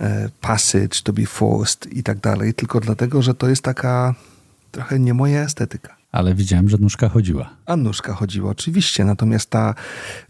e, 0.00 0.28
passage, 0.40 1.00
to 1.04 1.12
be 1.12 1.26
forced 1.26 1.92
i 1.92 2.02
tak 2.02 2.18
dalej, 2.20 2.54
tylko 2.54 2.80
dlatego, 2.80 3.22
że 3.22 3.34
to 3.34 3.48
jest 3.48 3.62
taka 3.62 4.14
trochę 4.70 4.98
nie 4.98 5.14
moja 5.14 5.40
estetyka. 5.42 5.96
Ale 6.12 6.34
widziałem, 6.34 6.68
że 6.68 6.76
nóżka 6.78 7.08
chodziła. 7.08 7.50
A 7.66 7.76
nóżka 7.76 8.12
chodziła 8.14 8.50
oczywiście, 8.50 9.04
natomiast 9.04 9.50
ta 9.50 9.74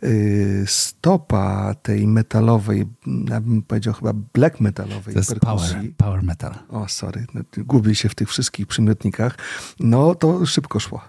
y, 0.05 0.65
stopa 0.67 1.75
tej 1.83 2.07
metalowej, 2.07 2.87
ja 3.31 3.41
bym 3.41 3.63
powiedział 3.63 3.95
chyba 3.95 4.13
black 4.35 4.61
metalowej 4.61 5.15
To 5.15 5.21
jest 5.21 5.31
perkusji, 5.31 5.75
power, 5.75 5.93
power 5.97 6.23
metal. 6.23 6.55
o 6.69 6.89
sorry, 6.89 7.27
no, 7.35 7.41
gubię 7.57 7.95
się 7.95 8.09
w 8.09 8.15
tych 8.15 8.29
wszystkich 8.29 8.67
przymiotnikach, 8.67 9.39
no 9.81 10.15
to 10.15 10.47
szybko 10.47 10.81
szło. 10.81 11.01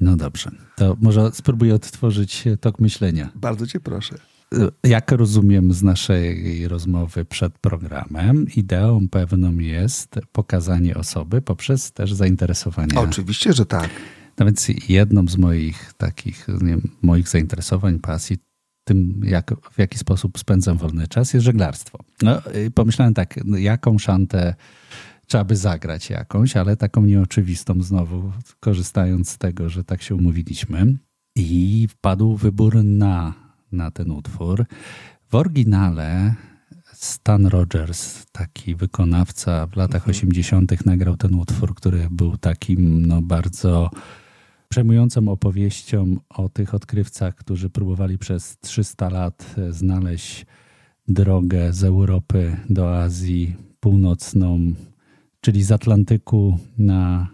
No 0.00 0.16
dobrze. 0.16 0.50
To 0.76 0.96
może 1.00 1.30
spróbuję 1.32 1.74
odtworzyć 1.74 2.44
tok 2.60 2.80
myślenia. 2.80 3.28
Bardzo 3.34 3.66
cię 3.66 3.80
proszę. 3.80 4.18
Jak 4.84 5.12
rozumiem 5.12 5.72
z 5.72 5.82
naszej 5.82 6.68
rozmowy 6.68 7.24
przed 7.24 7.58
programem, 7.58 8.46
ideą 8.56 9.08
pewną 9.08 9.58
jest 9.58 10.18
pokazanie 10.32 10.94
osoby 10.94 11.42
poprzez 11.42 11.92
też 11.92 12.12
zainteresowania. 12.12 13.00
Oczywiście, 13.00 13.52
że 13.52 13.66
tak. 13.66 13.90
No 14.38 14.46
więc 14.46 14.68
jedną 14.88 15.28
z 15.28 15.36
moich 15.36 15.92
takich, 15.96 16.48
nie 16.48 16.68
wiem, 16.68 16.90
moich 17.02 17.28
zainteresowań, 17.28 17.98
pasji, 17.98 18.36
tym 18.84 19.20
jak, 19.24 19.54
w 19.72 19.78
jaki 19.78 19.98
sposób 19.98 20.38
spędzam 20.38 20.78
wolny 20.78 21.08
czas, 21.08 21.34
jest 21.34 21.44
żeglarstwo. 21.44 21.98
No, 22.22 22.42
pomyślałem 22.74 23.14
tak, 23.14 23.40
no, 23.44 23.56
jaką 23.56 23.98
szantę 23.98 24.54
trzeba 25.28 25.44
by 25.44 25.56
zagrać 25.56 26.10
jakąś, 26.10 26.56
ale 26.56 26.76
taką 26.76 27.04
nieoczywistą 27.04 27.82
znowu, 27.82 28.32
korzystając 28.60 29.30
z 29.30 29.38
tego, 29.38 29.68
że 29.68 29.84
tak 29.84 30.02
się 30.02 30.14
umówiliśmy. 30.14 30.98
i 31.36 31.86
wpadł 31.90 32.36
wybór 32.36 32.84
na, 32.84 33.34
na 33.72 33.90
ten 33.90 34.10
utwór. 34.10 34.66
W 35.28 35.34
oryginale 35.34 36.34
Stan 36.92 37.46
Rogers, 37.46 38.26
taki 38.32 38.74
wykonawca 38.74 39.66
w 39.66 39.76
latach 39.76 40.08
80., 40.08 40.86
nagrał 40.86 41.16
ten 41.16 41.34
utwór, 41.34 41.74
który 41.74 42.08
był 42.10 42.36
takim 42.36 43.06
no, 43.06 43.22
bardzo 43.22 43.90
przejmującą 44.68 45.28
opowieścią 45.28 46.16
o 46.28 46.48
tych 46.48 46.74
odkrywcach, 46.74 47.34
którzy 47.34 47.70
próbowali 47.70 48.18
przez 48.18 48.58
300 48.58 49.08
lat 49.08 49.54
e, 49.58 49.72
znaleźć 49.72 50.46
drogę 51.08 51.72
z 51.72 51.84
Europy 51.84 52.56
do 52.70 52.98
Azji 52.98 53.56
Północną, 53.80 54.72
czyli 55.48 55.62
z 55.62 55.72
Atlantyku 55.72 56.58
na 56.78 57.28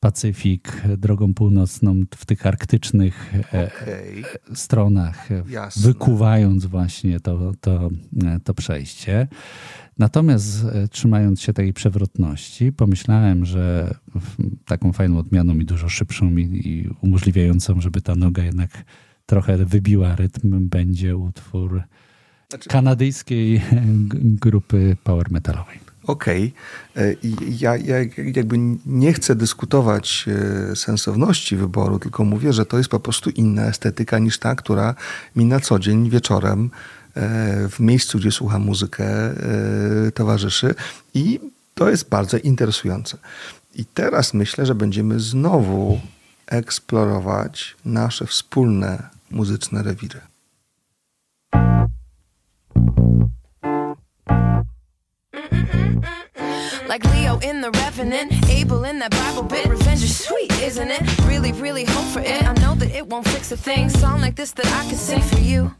Pacyfik, 0.00 0.82
drogą 0.98 1.34
północną 1.34 2.02
w 2.16 2.26
tych 2.26 2.46
arktycznych 2.46 3.34
e, 3.34 3.70
Okej. 3.82 4.24
stronach, 4.54 5.32
e, 5.32 5.42
Jasne. 5.48 5.82
wykuwając 5.82 6.66
właśnie 6.66 7.20
to, 7.20 7.52
to, 7.60 7.90
e, 8.24 8.40
to 8.44 8.54
przejście. 8.54 9.28
Natomiast 9.98 10.64
e, 10.64 10.88
trzymając 10.88 11.40
się 11.40 11.52
tej 11.52 11.72
przewrotności, 11.72 12.72
pomyślałem, 12.72 13.44
że 13.44 13.94
taką 14.66 14.92
fajną 14.92 15.18
odmianą 15.18 15.54
i 15.54 15.64
dużo 15.64 15.88
szybszą 15.88 16.36
i, 16.36 16.90
umożliwiającą, 17.02 17.80
żeby 17.80 18.00
ta 18.00 18.14
noga 18.14 18.44
jednak 18.44 18.84
trochę 19.26 19.64
wybiła 19.64 20.16
rytm, 20.16 20.68
będzie 20.68 21.16
utwór 21.16 21.82
Znaczy- 22.48 22.68
kanadyjskiej 22.68 23.60
grupy 24.44 24.96
power 25.04 25.30
metalowej. 25.30 25.84
Okej. 26.06 26.52
E, 26.96 27.12
i 27.12 27.58
Ja, 27.58 27.76
ja 27.76 27.96
jakby 28.34 28.58
nie 28.86 29.12
chcę 29.12 29.34
dyskutować 29.34 30.24
e, 30.72 30.76
sensowności 30.76 31.56
wyboru, 31.56 31.98
tylko 31.98 32.24
mówię, 32.24 32.52
że 32.52 32.66
to 32.66 32.78
jest 32.78 32.90
po 32.90 33.00
prostu 33.00 33.30
inna 33.30 33.66
estetyka 33.66 34.18
niż 34.18 34.38
ta, 34.38 34.54
która 34.54 34.94
mi 35.36 35.44
na 35.44 35.60
co 35.60 35.78
dzień 35.78 36.10
wieczorem 36.10 36.70
e, 37.14 37.68
w 37.68 37.80
miejscu, 37.80 38.18
gdzie 38.18 38.32
słucham 38.32 38.62
muzykę, 38.62 39.06
e, 39.06 39.34
towarzyszy 40.14 40.74
i 41.14 41.40
to 41.74 41.90
jest 41.90 42.08
bardzo 42.08 42.38
interesujące. 42.38 43.18
I 43.74 43.84
teraz 43.84 44.34
myślę, 44.34 44.66
że 44.66 44.74
będziemy 44.74 45.20
znowu 45.20 46.00
eksplorować 46.46 47.76
nasze 47.84 48.26
wspólne 48.26 49.08
muzyczne 49.30 49.82
rewiry. 49.82 50.20
Mm-hmm. 55.54 56.88
Like 56.88 57.04
Leo 57.12 57.38
in 57.38 57.60
The 57.60 57.70
Revenant, 57.70 58.32
Abel 58.50 58.84
in 58.84 58.98
that 58.98 59.10
Bible 59.10 59.42
bit. 59.42 59.66
Revenge 59.66 60.02
is 60.02 60.24
sweet, 60.26 60.52
isn't 60.60 60.90
it? 60.90 61.02
Really, 61.26 61.52
really 61.52 61.84
hope 61.84 62.04
for 62.06 62.20
it. 62.20 62.42
I 62.42 62.52
know 62.54 62.74
that 62.74 62.90
it 62.90 63.06
won't 63.06 63.26
fix 63.28 63.50
a 63.52 63.56
thing. 63.56 63.88
Song 63.88 64.20
like 64.20 64.36
this 64.36 64.52
that 64.52 64.66
I 64.66 64.84
can 64.88 64.96
sing 64.96 65.20
for 65.20 65.38
you. 65.38 65.74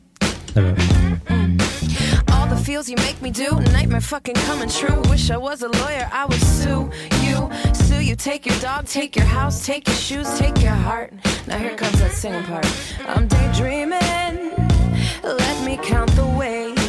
Mm-hmm. 0.55 2.33
All 2.33 2.47
the 2.47 2.57
feels 2.57 2.89
you 2.89 2.97
make 2.97 3.21
me 3.21 3.31
do, 3.31 3.59
nightmare 3.73 4.01
fucking 4.01 4.35
coming 4.47 4.69
true. 4.69 5.01
Wish 5.11 5.31
I 5.31 5.37
was 5.37 5.63
a 5.63 5.69
lawyer, 5.69 6.09
I 6.13 6.25
would 6.27 6.41
sue 6.41 6.91
you. 7.23 7.51
Sue 7.75 8.03
you, 8.03 8.17
take 8.17 8.47
your 8.47 8.59
dog, 8.61 8.87
take 8.87 9.17
your 9.17 9.27
house, 9.27 9.65
take 9.67 9.87
your 9.87 9.97
shoes, 9.97 10.39
take 10.39 10.63
your 10.63 10.73
heart. 10.73 11.13
Now 11.47 11.59
here 11.59 11.77
comes 11.77 11.99
that 12.01 12.13
singing 12.13 12.45
part. 12.45 12.67
I'm 13.07 13.27
daydreaming, 13.29 14.53
let 15.23 15.65
me 15.65 15.77
count 15.83 16.11
the 16.13 16.27
ways. 16.27 16.84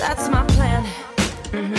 That's 0.00 0.28
my 0.30 0.42
plan. 0.56 0.82
Mhm. 1.52 1.76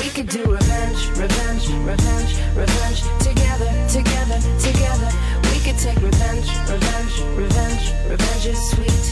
We 0.00 0.08
could 0.08 0.28
do 0.28 0.42
revenge, 0.58 1.00
revenge, 1.22 1.68
revenge, 1.84 2.32
revenge. 2.56 3.00
Together, 3.20 3.70
together, 3.96 4.38
together. 4.58 5.10
We 5.52 5.58
could 5.64 5.78
take 5.78 6.00
revenge, 6.00 6.48
revenge, 6.72 7.14
revenge, 7.42 7.84
revenge 8.08 8.46
is 8.46 8.60
sweet. 8.70 9.04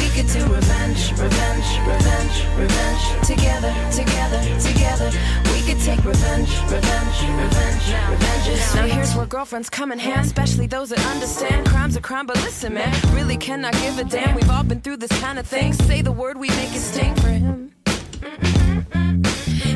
We 0.00 0.06
could 0.14 0.28
do 0.36 0.42
revenge, 0.58 1.02
revenge, 1.24 1.68
revenge, 1.92 2.36
revenge. 2.58 3.04
Together, 3.30 3.72
together, 3.92 4.42
together. 4.68 5.43
Take 5.84 6.02
revenge, 6.02 6.48
revenge, 6.62 7.20
revenge, 7.20 7.94
revenge 8.10 8.60
sweet. 8.62 8.80
Now 8.80 8.86
here's 8.86 9.14
where 9.14 9.26
girlfriends 9.26 9.68
come 9.68 9.92
in 9.92 9.98
hand, 9.98 10.24
especially 10.24 10.66
those 10.66 10.88
that 10.88 11.06
understand 11.06 11.66
crime's 11.66 11.94
a 11.94 12.00
crime. 12.00 12.26
But 12.26 12.36
listen, 12.36 12.72
man, 12.72 12.90
really 13.14 13.36
cannot 13.36 13.74
give 13.74 13.98
a 13.98 14.04
damn. 14.04 14.34
We've 14.34 14.48
all 14.48 14.64
been 14.64 14.80
through 14.80 14.96
this 14.96 15.12
kind 15.20 15.38
of 15.38 15.46
thing. 15.46 15.74
Say 15.74 16.00
the 16.00 16.10
word, 16.10 16.38
we 16.38 16.48
make 16.48 16.74
it 16.74 16.80
sting 16.80 17.14
for 17.16 17.28
him. 17.28 17.70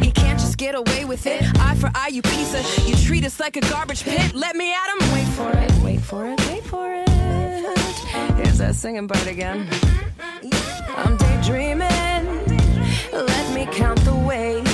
He 0.00 0.10
can't 0.10 0.40
just 0.40 0.56
get 0.56 0.74
away 0.74 1.04
with 1.04 1.26
it. 1.26 1.42
Eye 1.58 1.74
for 1.74 1.90
eye, 1.94 2.08
you 2.08 2.22
piece 2.22 2.54
of. 2.54 2.88
You 2.88 2.96
treat 2.96 3.26
us 3.26 3.38
like 3.38 3.58
a 3.58 3.60
garbage 3.60 4.02
pit. 4.02 4.34
Let 4.34 4.56
me 4.56 4.72
at 4.72 4.88
him. 4.94 5.12
Wait 5.12 5.26
for 5.26 5.50
it. 5.50 5.70
Wait 5.84 6.00
for 6.00 6.26
it. 6.26 6.40
Wait 6.48 6.64
for 6.64 6.90
it. 6.90 7.08
Here's 8.38 8.56
that 8.56 8.74
singing 8.76 9.08
part 9.08 9.26
again. 9.26 9.68
I'm 10.96 11.18
daydreaming. 11.18 11.82
Let 13.12 13.54
me 13.54 13.66
count 13.72 14.00
the 14.06 14.14
ways. 14.14 14.67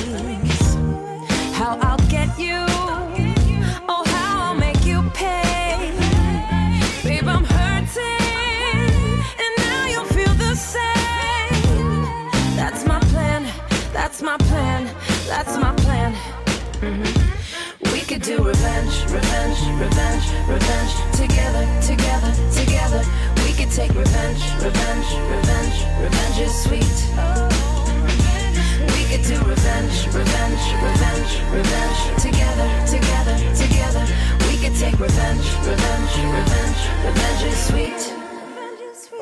Do 18.24 18.42
revenge, 18.42 19.04
revenge, 19.12 19.60
revenge, 19.78 20.24
revenge. 20.48 20.92
Together, 21.12 21.64
together, 21.82 22.32
together. 22.54 23.02
We 23.44 23.52
could 23.52 23.70
take 23.70 23.92
revenge, 23.92 24.40
revenge, 24.64 25.08
revenge, 25.28 25.76
revenge 26.00 26.38
is 26.40 26.54
sweet. 26.64 26.96
We 28.96 29.04
could 29.10 29.24
do 29.28 29.36
revenge, 29.44 30.06
revenge, 30.06 30.64
revenge, 30.80 31.32
revenge. 31.52 31.98
Together, 32.22 32.68
together, 32.86 33.36
together. 33.54 34.06
We 34.48 34.56
could 34.56 34.74
take 34.74 34.98
revenge, 34.98 35.44
revenge, 35.68 36.12
revenge, 36.16 36.80
revenge 37.04 37.42
is 37.42 37.66
sweet. 37.66 38.13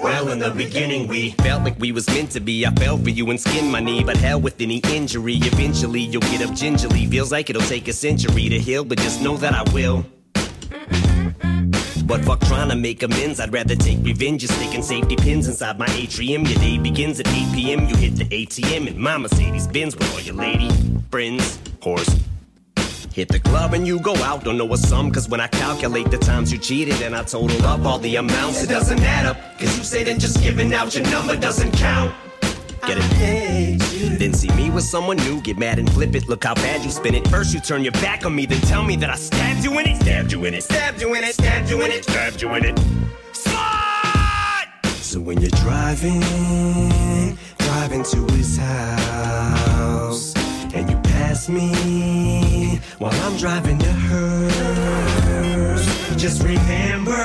Well, 0.02 0.30
in 0.30 0.40
the 0.40 0.50
beginning, 0.50 1.06
we 1.06 1.30
felt 1.30 1.62
like 1.62 1.78
we 1.78 1.92
was 1.92 2.08
meant 2.08 2.32
to 2.32 2.40
be. 2.40 2.66
I 2.66 2.72
fell 2.74 2.98
for 2.98 3.10
you 3.10 3.30
and 3.30 3.40
skinned 3.40 3.70
my 3.70 3.78
knee, 3.78 4.02
but 4.02 4.16
hell 4.16 4.40
with 4.40 4.60
any 4.60 4.78
injury. 4.90 5.34
Eventually, 5.36 6.00
you'll 6.00 6.22
get 6.22 6.42
up 6.42 6.54
gingerly. 6.54 7.06
Feels 7.06 7.30
like 7.30 7.50
it'll 7.50 7.62
take 7.62 7.86
a 7.86 7.92
century 7.92 8.48
to 8.48 8.58
heal, 8.58 8.84
but 8.84 8.98
just 8.98 9.22
know 9.22 9.36
that 9.36 9.54
I 9.54 9.62
will. 9.72 10.04
But 12.04 12.24
fuck 12.24 12.40
trying 12.40 12.68
to 12.70 12.76
make 12.76 13.04
amends, 13.04 13.38
I'd 13.38 13.52
rather 13.52 13.76
take 13.76 14.04
revenge. 14.04 14.40
Just 14.40 14.54
sticking 14.54 14.82
safety 14.82 15.14
pins 15.14 15.46
inside 15.46 15.78
my 15.78 15.86
atrium. 15.90 16.44
Your 16.46 16.58
day 16.58 16.78
begins 16.78 17.20
at 17.20 17.28
8 17.28 17.54
p.m. 17.54 17.88
You 17.88 17.96
hit 17.96 18.16
the 18.16 18.24
ATM 18.24 18.88
in 18.88 19.00
my 19.00 19.16
Mercedes 19.16 19.68
Benz 19.68 19.94
with 19.94 20.12
all 20.12 20.20
your 20.20 20.34
lady 20.34 20.68
friends, 21.12 21.58
horse. 21.80 22.08
Hit 23.12 23.28
the 23.28 23.40
club 23.40 23.74
and 23.74 23.86
you 23.86 24.00
go 24.00 24.14
out, 24.16 24.42
don't 24.42 24.56
know 24.56 24.72
a 24.72 24.78
sum, 24.78 25.10
cause 25.10 25.28
when 25.28 25.38
I 25.38 25.46
calculate 25.46 26.10
the 26.10 26.16
times 26.16 26.50
you 26.50 26.56
cheated 26.56 27.02
and 27.02 27.14
I 27.14 27.22
total 27.24 27.62
up 27.66 27.84
all 27.84 27.98
the 27.98 28.16
amounts, 28.16 28.62
it 28.62 28.70
doesn't 28.70 29.00
add 29.00 29.26
up. 29.26 29.36
Cause 29.58 29.76
you 29.76 29.84
say 29.84 30.02
that 30.04 30.18
just 30.18 30.42
giving 30.42 30.72
out 30.72 30.94
your 30.94 31.04
number 31.10 31.36
doesn't 31.36 31.72
count. 31.72 32.14
Get 32.86 32.96
it? 32.98 34.18
Then 34.18 34.32
see 34.32 34.50
me 34.56 34.70
with 34.70 34.84
someone 34.84 35.18
new, 35.18 35.42
get 35.42 35.58
mad 35.58 35.78
and 35.78 35.92
flip 35.92 36.14
it. 36.14 36.26
Look 36.26 36.44
how 36.44 36.54
bad 36.54 36.82
you 36.82 36.90
spin 36.90 37.14
it. 37.14 37.28
First 37.28 37.52
you 37.52 37.60
turn 37.60 37.82
your 37.82 37.92
back 37.92 38.24
on 38.24 38.34
me, 38.34 38.46
then 38.46 38.62
tell 38.62 38.82
me 38.82 38.96
that 38.96 39.10
I 39.10 39.16
stabbed 39.16 39.62
you 39.62 39.78
in 39.78 39.86
it. 39.86 40.00
Stabbed 40.00 40.32
you 40.32 40.44
in 40.46 40.54
it. 40.54 40.64
Stabbed 40.64 41.00
you 41.00 41.14
in 41.14 41.22
it. 41.22 41.34
Stabbed 41.34 41.70
you 41.70 41.82
in 41.82 41.90
it. 41.92 42.04
Stabbed 42.04 42.40
you 42.40 42.54
in 42.54 42.64
it. 42.64 42.80
Slide! 43.32 44.68
So 44.84 45.20
when 45.20 45.38
you're 45.40 45.50
driving, 45.50 46.22
driving 47.58 48.04
to 48.04 48.32
his 48.32 48.56
house, 48.56 50.32
and 51.32 51.38
pass 51.38 51.48
me 51.48 52.78
while 52.98 53.14
I'm 53.24 53.36
driving 53.38 53.78
to 53.78 53.92
hers, 53.92 55.86
just 56.16 56.42
remember 56.42 57.24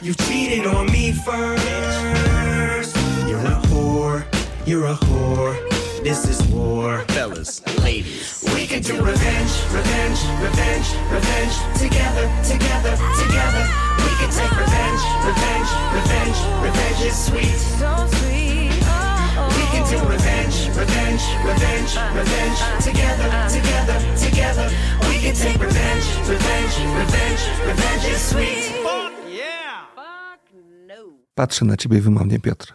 you 0.00 0.14
cheated 0.14 0.66
on 0.66 0.86
me 0.86 1.12
first. 1.12 2.96
You're 3.28 3.40
a 3.40 3.60
whore, 3.68 4.24
you're 4.66 4.86
a 4.86 4.94
whore. 4.94 5.54
This 6.02 6.26
is 6.26 6.42
war, 6.48 7.04
fellas, 7.08 7.60
ladies. 7.82 8.44
We 8.54 8.66
can 8.66 8.82
do 8.82 8.94
revenge, 8.94 9.52
revenge, 9.72 10.20
revenge, 10.40 10.88
revenge. 11.10 11.54
Together, 11.76 12.26
together, 12.42 12.96
together. 13.22 13.64
We 14.04 14.12
can 14.20 14.30
take 14.30 14.52
revenge, 14.64 15.02
revenge, 15.28 15.70
revenge, 15.98 16.38
revenge 16.62 17.00
is 17.04 17.16
sweet. 17.26 17.58
So 17.80 18.06
sweet. 18.18 18.72
Oh. 18.84 19.07
Do 19.90 19.98
revenge, 20.08 20.58
revenge, 20.76 21.24
revenge, 21.46 21.92
revenge. 22.14 22.60
Together, 22.84 23.30
together, 23.50 23.98
together. 24.24 24.70
We 25.00 25.18
can 25.22 25.34
take 25.34 25.58
revenge, 25.58 26.06
revenge, 26.28 26.74
revenge, 26.98 27.42
revenge 27.66 28.14
is 28.14 28.22
sweet. 28.28 28.78
Patrzę 31.34 31.64
na 31.64 31.76
ciebie 31.76 32.00
wymownie, 32.00 32.40
Piotr. 32.40 32.74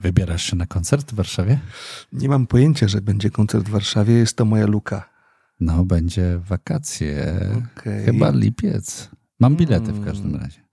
Wybierasz 0.00 0.42
się 0.42 0.56
na 0.56 0.66
koncert 0.66 1.12
w 1.12 1.14
Warszawie? 1.14 1.58
Nie 2.12 2.28
mam 2.28 2.46
pojęcia, 2.46 2.88
że 2.88 3.00
będzie 3.00 3.30
koncert 3.30 3.66
w 3.66 3.70
Warszawie. 3.70 4.14
Jest 4.14 4.36
to 4.36 4.44
moja 4.44 4.66
luka. 4.66 5.08
No, 5.60 5.84
będzie 5.84 6.38
wakacje. 6.38 7.40
Okej. 7.78 8.04
Chyba 8.04 8.30
lipiec. 8.30 9.10
Mam 9.40 9.56
bilety 9.56 9.92
w 9.92 10.04
każdym 10.04 10.36
razie. 10.36 10.63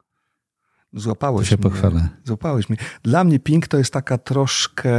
Złapałeś 0.93 1.47
To 1.47 1.49
się 1.49 1.55
mnie. 1.55 1.63
pochwalę. 1.63 2.09
Złapałeś 2.25 2.69
mnie. 2.69 2.77
Dla 3.03 3.23
mnie 3.23 3.39
Pink 3.39 3.67
to 3.67 3.77
jest 3.77 3.93
taka 3.93 4.17
troszkę 4.17 4.93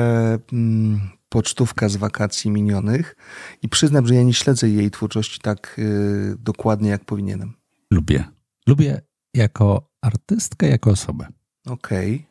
mm, 0.52 1.00
pocztówka 1.28 1.88
z 1.88 1.96
wakacji 1.96 2.50
minionych 2.50 3.16
i 3.62 3.68
przyznam, 3.68 4.06
że 4.06 4.14
ja 4.14 4.22
nie 4.22 4.34
śledzę 4.34 4.68
jej 4.68 4.90
twórczości 4.90 5.40
tak 5.40 5.76
y, 5.78 6.36
dokładnie, 6.38 6.90
jak 6.90 7.04
powinienem. 7.04 7.52
Lubię. 7.90 8.24
Lubię 8.66 9.00
jako 9.34 9.88
artystkę, 10.02 10.68
jako 10.68 10.90
osobę. 10.90 11.26
Okej. 11.66 12.26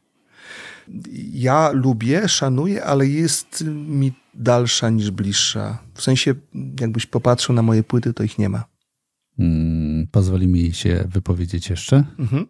Ja 1.32 1.72
lubię, 1.72 2.28
szanuję, 2.30 2.84
ale 2.86 3.08
jest 3.08 3.64
mi 3.66 4.14
dalsza 4.34 4.90
niż 4.90 5.12
bliższa. 5.12 5.78
W 5.94 6.02
sensie, 6.02 6.36
jakbyś 6.80 7.06
popatrzył 7.06 7.56
na 7.56 7.62
moje 7.62 7.84
płyty, 7.84 8.14
to 8.14 8.24
ich 8.24 8.38
nie 8.40 8.50
ma. 8.50 8.64
Mm, 9.40 10.08
pozwoli 10.12 10.48
mi 10.48 10.74
się 10.74 11.04
wypowiedzieć 11.10 11.70
jeszcze. 11.70 12.04
Mhm. 12.20 12.48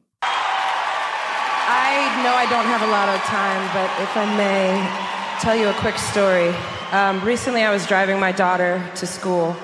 I 1.92 2.24
know 2.24 2.34
I 2.34 2.46
don't 2.50 2.66
have 2.66 2.82
a 2.84 2.92
lot 2.92 3.10
of 3.10 3.20
time, 3.24 3.68
but 3.74 3.90
if 4.02 4.16
I 4.16 4.26
may 4.38 5.42
tell 5.42 5.56
you 5.58 5.68
a 5.68 5.74
quick 5.74 5.98
story. 5.98 6.50
Um, 6.94 7.22
recently, 7.26 7.64
I 7.64 7.72
was 7.72 7.86
driving 7.86 8.18
my 8.18 8.32
daughter 8.32 8.82
to 8.96 9.06
school, 9.06 9.58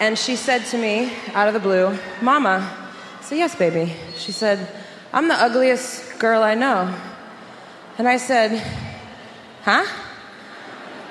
and 0.00 0.18
she 0.18 0.34
said 0.34 0.64
to 0.66 0.78
me, 0.78 1.12
out 1.34 1.48
of 1.48 1.54
the 1.54 1.60
blue, 1.60 1.98
Mama. 2.22 2.88
I 3.18 3.22
said, 3.22 3.36
Yes, 3.36 3.54
baby. 3.54 3.92
She 4.16 4.32
said, 4.32 4.66
I'm 5.12 5.28
the 5.28 5.34
ugliest 5.34 6.18
girl 6.18 6.42
I 6.42 6.54
know. 6.54 6.94
And 7.98 8.08
I 8.08 8.16
said, 8.16 8.62
Huh? 9.62 9.84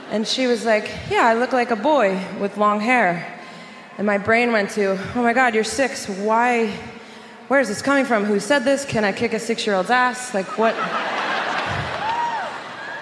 And 0.09 0.27
she 0.27 0.47
was 0.47 0.65
like, 0.65 0.89
Yeah, 1.11 1.27
I 1.27 1.35
look 1.35 1.53
like 1.53 1.69
a 1.69 1.75
boy 1.75 2.19
with 2.39 2.57
long 2.57 2.79
hair. 2.79 3.39
And 3.99 4.07
my 4.07 4.17
brain 4.17 4.51
went 4.51 4.71
to, 4.71 4.97
Oh 5.15 5.21
my 5.21 5.33
God, 5.33 5.53
you're 5.53 5.63
six. 5.63 6.09
Why? 6.09 6.73
Where 7.51 7.59
is 7.59 7.67
this 7.67 7.81
coming 7.81 8.05
from? 8.05 8.23
Who 8.23 8.39
said 8.39 8.59
this? 8.59 8.85
Can 8.85 9.03
I 9.03 9.11
kick 9.11 9.33
a 9.33 9.39
six 9.39 9.67
year 9.67 9.75
old's 9.75 9.89
ass? 9.89 10.33
Like, 10.33 10.57
what? 10.57 10.73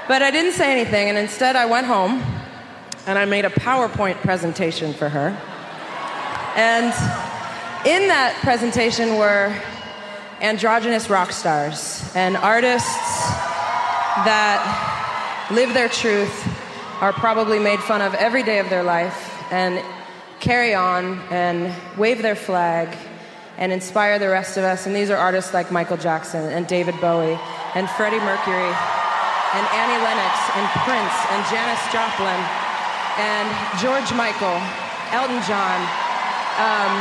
but 0.07 0.23
I 0.23 0.31
didn't 0.31 0.53
say 0.53 0.71
anything, 0.71 1.07
and 1.07 1.19
instead 1.19 1.55
I 1.55 1.67
went 1.67 1.85
home 1.85 2.23
and 3.05 3.19
I 3.19 3.25
made 3.25 3.45
a 3.45 3.51
PowerPoint 3.51 4.15
presentation 4.21 4.91
for 4.95 5.07
her. 5.07 5.37
And 6.55 6.91
in 7.85 8.07
that 8.07 8.39
presentation 8.41 9.17
were 9.17 9.55
androgynous 10.41 11.11
rock 11.11 11.31
stars 11.31 12.11
and 12.15 12.35
artists 12.35 12.89
that 14.25 15.47
live 15.51 15.75
their 15.75 15.89
truth, 15.89 16.47
are 17.01 17.13
probably 17.13 17.59
made 17.59 17.79
fun 17.81 18.01
of 18.01 18.15
every 18.15 18.41
day 18.41 18.57
of 18.57 18.67
their 18.71 18.81
life, 18.81 19.31
and 19.51 19.79
carry 20.39 20.73
on 20.73 21.19
and 21.29 21.71
wave 21.99 22.23
their 22.23 22.35
flag 22.35 22.97
and 23.59 23.71
inspire 23.71 24.17
the 24.17 24.29
rest 24.29 24.57
of 24.57 24.63
us. 24.63 24.87
And 24.87 24.95
these 24.95 25.11
are 25.11 25.17
artists 25.17 25.53
like 25.53 25.69
Michael 25.71 25.97
Jackson 25.97 26.45
and 26.49 26.65
David 26.65 26.95
Bowie 26.99 27.37
and 27.75 27.87
Freddie 27.91 28.23
Mercury 28.23 28.73
and 29.53 29.65
Annie 29.75 30.01
Lennox 30.01 30.33
and 30.55 30.65
Prince 30.87 31.15
and 31.29 31.45
Janis 31.51 31.83
Joplin 31.91 32.39
and 33.19 33.47
George 33.83 34.09
Michael, 34.15 34.57
Elton 35.11 35.43
John. 35.43 35.77
Um, 36.55 36.93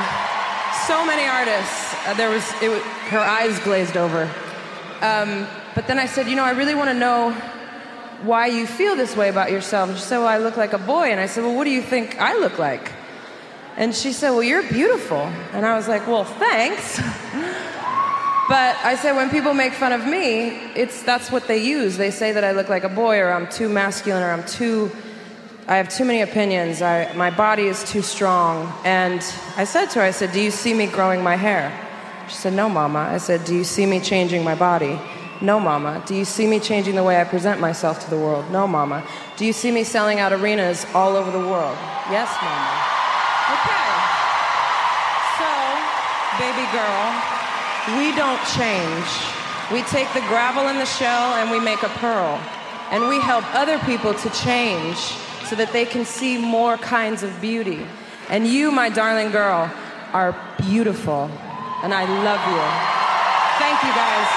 so 0.87 1.07
many 1.07 1.27
artists. 1.27 1.94
Uh, 2.07 2.14
there 2.14 2.29
was, 2.29 2.44
it 2.61 2.83
her 3.11 3.18
eyes 3.18 3.59
glazed 3.61 3.97
over. 3.97 4.25
Um, 5.01 5.47
but 5.77 5.87
then 5.87 5.99
I 5.99 6.07
said, 6.07 6.27
you 6.27 6.35
know, 6.35 6.44
I 6.44 6.51
really 6.51 6.75
want 6.75 6.90
to 6.90 6.94
know 6.94 7.31
why 8.23 8.47
you 8.47 8.66
feel 8.66 8.97
this 8.97 9.16
way 9.16 9.29
about 9.29 9.53
yourself. 9.53 9.90
And 9.90 9.99
she 9.99 10.05
said, 10.05 10.18
well, 10.18 10.27
I 10.27 10.38
look 10.38 10.57
like 10.57 10.73
a 10.73 10.79
boy. 10.79 11.12
And 11.12 11.21
I 11.21 11.27
said, 11.27 11.44
well, 11.44 11.55
what 11.55 11.64
do 11.64 11.71
you 11.71 11.83
think 11.83 12.21
I 12.21 12.37
look 12.37 12.59
like? 12.59 12.90
And 13.79 13.95
she 13.95 14.12
said, 14.12 14.31
well, 14.31 14.43
you're 14.43 14.69
beautiful. 14.69 15.19
And 15.53 15.64
I 15.64 15.77
was 15.77 15.87
like, 15.87 16.05
well, 16.09 16.25
thanks. 16.25 16.99
but 18.49 18.77
I 18.83 18.99
said, 19.01 19.12
when 19.12 19.31
people 19.31 19.55
make 19.55 19.73
fun 19.73 19.93
of 19.93 20.05
me, 20.05 20.49
it's, 20.75 21.05
that's 21.05 21.31
what 21.31 21.47
they 21.47 21.59
use. 21.59 21.97
They 21.97 22.11
say 22.11 22.33
that 22.33 22.43
I 22.43 22.51
look 22.51 22.69
like 22.69 22.83
a 22.83 22.88
boy 22.88 23.21
or 23.21 23.31
I'm 23.33 23.49
too 23.49 23.69
masculine 23.69 24.25
or 24.25 24.33
I'm 24.33 24.45
too, 24.45 24.91
I 25.69 25.77
have 25.77 25.88
too 25.88 26.05
many 26.05 26.23
opinions. 26.23 26.83
I, 26.83 27.12
my 27.14 27.31
body 27.31 27.69
is 27.69 27.85
too 27.85 28.03
strong. 28.03 28.73
And 28.85 29.21
I 29.57 29.62
said 29.62 29.87
to 29.91 30.01
her, 30.01 30.05
I 30.05 30.11
said, 30.11 30.33
do 30.33 30.41
you 30.41 30.51
see 30.51 30.75
me 30.75 30.88
growing 30.88 31.23
my 31.23 31.37
hair? 31.37 31.73
She 32.29 32.35
said, 32.35 32.55
no, 32.55 32.69
mama. 32.69 33.09
I 33.12 33.19
said, 33.19 33.45
do 33.45 33.55
you 33.55 33.62
see 33.62 33.87
me 33.87 34.01
changing 34.01 34.43
my 34.43 34.57
body? 34.57 34.99
No, 35.41 35.61
mama. 35.61 36.03
Do 36.05 36.17
you 36.17 36.25
see 36.25 36.49
me 36.49 36.59
changing 36.59 36.97
the 36.97 37.05
way 37.05 37.21
I 37.21 37.23
present 37.23 37.61
myself 37.61 38.03
to 38.03 38.11
the 38.11 38.19
world? 38.19 38.51
No, 38.51 38.67
mama. 38.67 39.07
Do 39.37 39.47
you 39.47 39.53
see 39.53 39.71
me 39.71 39.85
selling 39.85 40.19
out 40.19 40.33
arenas 40.33 40.85
all 40.95 41.14
over 41.14 41.31
the 41.31 41.38
world? 41.38 41.79
Yes, 42.11 42.37
mama. 42.43 42.98
Okay. 43.59 43.92
So, 45.38 45.51
baby 46.38 46.66
girl, 46.73 47.05
we 47.99 48.14
don't 48.14 48.42
change. 48.59 49.09
We 49.73 49.83
take 49.83 50.09
the 50.14 50.25
gravel 50.29 50.68
and 50.68 50.79
the 50.81 50.87
shell 50.87 51.35
and 51.38 51.51
we 51.51 51.61
make 51.61 51.83
a 51.83 51.92
pearl. 52.01 52.40
And 52.90 53.09
we 53.09 53.21
help 53.21 53.44
other 53.55 53.79
people 53.90 54.14
to 54.14 54.29
change 54.31 54.97
so 55.49 55.57
that 55.57 55.73
they 55.73 55.85
can 55.85 56.05
see 56.05 56.38
more 56.38 56.77
kinds 56.79 57.23
of 57.23 57.31
beauty. 57.40 57.81
And 58.31 58.47
you, 58.47 58.71
my 58.71 58.88
darling 58.88 59.31
girl, 59.31 59.71
are 60.12 60.35
beautiful. 60.59 61.31
And 61.83 61.92
I 61.92 62.05
love 62.25 62.42
you. 62.55 62.64
Thank 63.59 63.83
you 63.83 63.92
guys. 63.94 64.29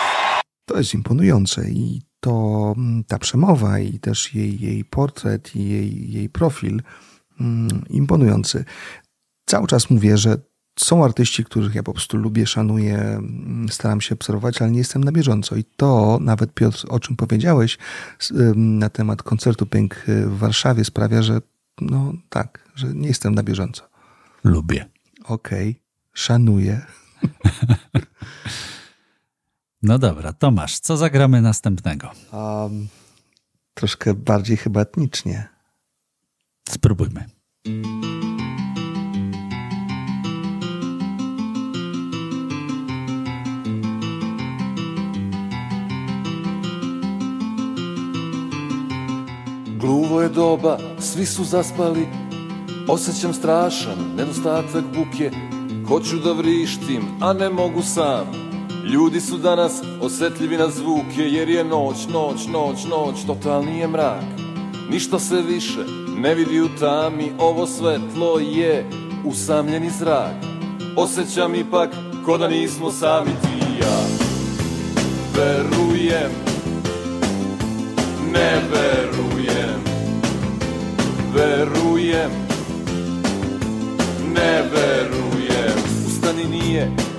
To 0.65 0.77
jest 0.77 0.93
imponujące 0.93 1.69
i 1.69 2.01
to 2.19 2.31
mm, 2.77 3.03
ta 3.03 3.17
przemowa 3.17 3.79
i 3.79 3.99
też 3.99 4.35
jej, 4.35 4.59
jej 4.59 4.85
portret 4.85 5.55
i 5.55 5.69
jej, 5.69 6.11
jej 6.11 6.29
profil 6.29 6.81
mm, 7.39 7.83
imponujący. 7.89 8.65
Cały 9.51 9.67
czas 9.67 9.89
mówię, 9.89 10.17
że 10.17 10.37
są 10.79 11.05
artyści, 11.05 11.45
których 11.45 11.75
ja 11.75 11.83
po 11.83 11.93
prostu 11.93 12.17
lubię, 12.17 12.47
szanuję, 12.47 12.97
mm, 12.97 13.69
staram 13.69 14.01
się 14.01 14.15
obserwować, 14.15 14.61
ale 14.61 14.71
nie 14.71 14.77
jestem 14.77 15.03
na 15.03 15.11
bieżąco. 15.11 15.55
I 15.55 15.63
to 15.63 16.19
nawet, 16.21 16.53
Piotr, 16.53 16.85
o 16.89 16.99
czym 16.99 17.15
powiedziałeś 17.15 17.77
na 18.55 18.89
temat 18.89 19.23
koncertu 19.23 19.65
Pęk 19.65 20.03
w 20.07 20.37
Warszawie 20.37 20.85
sprawia, 20.85 21.21
że 21.21 21.41
no 21.81 22.13
tak, 22.29 22.71
że 22.75 22.87
nie 22.93 23.07
jestem 23.07 23.35
na 23.35 23.43
bieżąco. 23.43 23.83
Lubię. 24.43 24.85
Okej, 25.23 25.81
szanuję. 26.13 26.81
No 29.83 29.99
dobra, 29.99 30.33
Tomasz, 30.33 30.79
co 30.79 30.97
zagramy 30.97 31.41
następnego? 31.41 32.11
Um, 32.33 32.87
troszkę 33.73 34.13
bardziej 34.13 34.57
chyba 34.57 34.81
etnicznie. 34.81 35.47
Spróbujmy. 36.69 37.25
Gluvo 49.91 50.21
je 50.21 50.29
doba, 50.29 50.77
svi 50.99 51.25
su 51.25 51.43
zaspali. 51.43 52.07
Osjećam 52.87 53.33
strašan 53.33 53.97
nedostatak 54.17 54.83
buke. 54.95 55.31
Hoću 55.87 56.17
da 56.17 56.31
vrištim, 56.31 57.01
a 57.21 57.33
ne 57.33 57.49
mogu 57.49 57.81
sam. 57.81 58.25
Ljudi 58.93 59.21
su 59.21 59.37
danas 59.37 59.81
osjetljivi 60.01 60.57
na 60.57 60.69
zvuke 60.69 61.21
Jer 61.21 61.49
je 61.49 61.63
noć, 61.63 62.07
noć, 62.13 62.47
noć, 62.47 62.85
noć, 62.89 63.25
totalni 63.27 63.79
je 63.79 63.87
mrak. 63.87 64.23
Ništa 64.91 65.19
se 65.19 65.41
više 65.41 65.85
ne 66.17 66.35
vidi 66.35 66.61
u 66.61 66.69
tami 66.79 67.31
Ovo 67.39 67.67
svetlo 67.67 68.39
je 68.39 68.89
usamljeni 69.25 69.89
zrak. 69.99 70.35
Osjećam 70.95 71.55
ipak 71.55 71.89
ko 72.25 72.37
da 72.37 72.47
nismo 72.47 72.91
sami 72.91 73.31
ti 73.41 73.81
ja. 73.81 73.99
Verujem 75.35 76.31
ne 78.33 78.61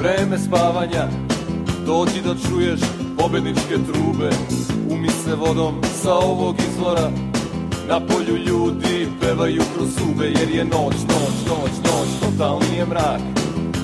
vreme 0.02 0.38
spavanja. 0.38 1.08
Dođi 1.86 2.22
da 2.24 2.34
čuješ 2.48 2.80
pobedničke 3.18 3.76
trube. 3.92 4.30
Umi 4.90 5.08
se 5.08 5.34
vodom 5.34 5.74
sa 6.02 6.14
ovog 6.14 6.56
izvora. 6.70 7.10
Na 7.88 8.00
polju 8.00 8.36
ljudi 8.36 9.08
pevaju 9.20 9.62
kroz 9.74 9.88
zube 9.88 10.24
Jer 10.24 10.50
je 10.50 10.64
noć, 10.64 10.94
noć, 10.94 11.36
noć, 11.48 11.72
noć 11.84 12.08
Totalni 12.20 12.76
je 12.76 12.86
mrak. 12.86 13.20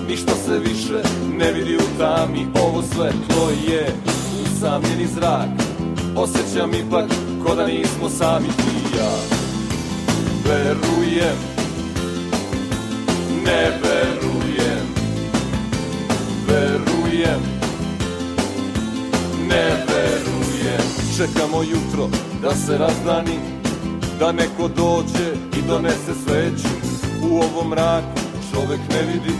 Ništa 0.09 0.33
se 0.47 0.59
više 0.59 1.09
ne 1.39 1.53
vidi 1.53 1.77
u 1.77 1.99
tami 1.99 2.47
Ovo 2.65 2.83
svetlo 2.83 3.51
je 3.69 3.87
usamljeni 4.43 5.07
zrak. 5.15 5.49
Osjećam 6.17 6.75
ipak 6.75 7.05
ko 7.45 7.55
da 7.55 7.67
nismo 7.67 8.09
sami 8.09 8.49
ti 8.49 8.99
ja. 8.99 9.11
Verujem 10.45 11.37
Ne 13.45 13.71
verujem 13.83 14.18
Verujem 17.19 17.41
Ne 19.49 19.65
verujem. 19.89 20.83
Čekamo 21.17 21.63
jutro 21.63 22.09
da 22.43 22.55
se 22.55 22.79
razdani 22.79 23.39
Da 24.19 24.33
neko 24.33 24.69
dođe 24.69 25.33
i 25.59 25.69
donese 25.69 26.15
sveću. 26.25 26.75
U 27.23 27.37
ovom 27.37 27.69
mraku 27.71 28.19
čovek 28.53 28.81
ne 28.91 29.03
vidi 29.13 29.35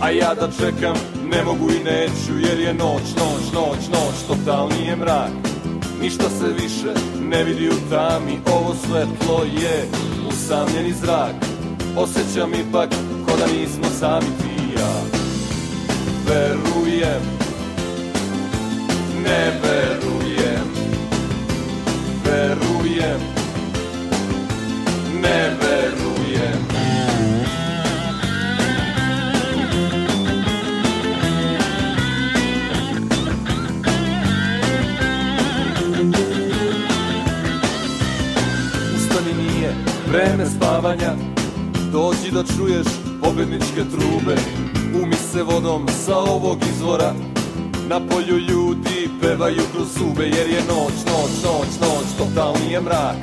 A 0.00 0.10
ja 0.10 0.34
da 0.34 0.48
čekam 0.58 0.96
ne 1.32 1.44
mogu 1.44 1.70
i 1.70 1.84
neću 1.84 2.38
Jer 2.48 2.60
je 2.60 2.74
noć, 2.74 3.02
noć, 3.16 3.52
noć, 3.54 3.88
noć 3.88 4.14
Totalni 4.28 4.86
je 4.86 4.96
mrak. 4.96 5.30
Ništa 6.02 6.24
se 6.30 6.46
više 6.62 7.00
ne 7.22 7.44
vidi 7.44 7.68
u 7.68 7.90
tami 7.90 8.38
Ovo 8.46 8.74
svetlo 8.86 9.44
je 9.62 9.88
usamljeni 10.28 10.92
zrak. 10.92 11.34
Osjećam 11.96 12.54
ipak 12.54 12.90
ko 13.26 13.36
da 13.36 13.46
nismo 13.46 13.84
sami 14.00 14.26
ti 14.26 14.78
ja. 14.80 15.18
Verujem 16.28 16.87
Ne 16.98 17.04
verujem 19.62 20.68
Verujem 22.24 23.20
Ne 25.22 25.50
verujem. 25.60 26.58
Ustani 38.96 39.34
nije 39.34 39.74
vreme 40.10 40.46
spavanja 40.46 41.14
Dođi 41.92 42.30
da 42.32 42.44
čuješ 42.56 42.86
pobedničke 43.22 43.84
trube 43.90 44.36
se 45.32 45.42
vodom 45.42 45.86
sa 46.06 46.18
ovog 46.18 46.58
izvora. 46.74 47.12
Na 47.88 48.00
polju 48.00 48.38
ljudi 48.38 49.10
pevaju 49.20 49.62
kroz 49.74 49.88
zube 49.98 50.24
Jer 50.24 50.50
je 50.50 50.60
noć, 50.60 50.94
noć, 51.06 51.30
noć, 51.44 51.80
noć 51.80 52.06
Totalni 52.18 52.72
je 52.72 52.80
mrak. 52.80 53.16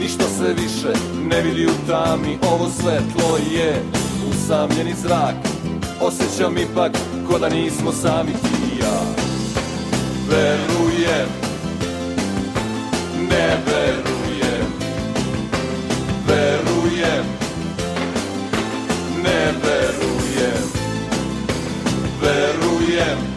Ništa 0.00 0.24
se 0.24 0.54
više 0.62 0.98
ne 1.28 1.42
vidi 1.42 1.66
u 1.66 1.86
tami 1.88 2.38
Ovo 2.52 2.68
svetlo 2.80 3.38
je 3.52 3.82
usamljeni 4.30 4.94
zrak. 5.02 5.34
Osjećam 6.00 6.58
ipak 6.58 6.92
ko 7.28 7.38
da 7.38 7.48
nismo 7.48 7.92
sami 7.92 8.32
ti 8.32 8.76
i 8.76 8.78
ja. 8.80 9.00
Verujem 10.30 11.28
Ne 13.30 13.56
verujem. 13.66 14.66
Verujem 16.26 17.24
Ne 19.22 19.52
verujem 19.52 19.63
Yeah. 23.04 23.33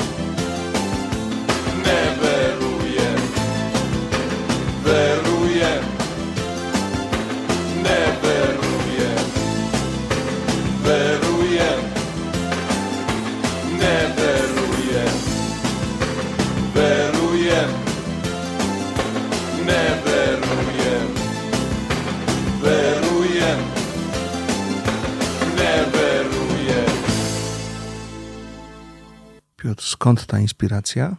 Skąd 30.07 30.25
ta 30.25 30.39
inspiracja? 30.39 31.15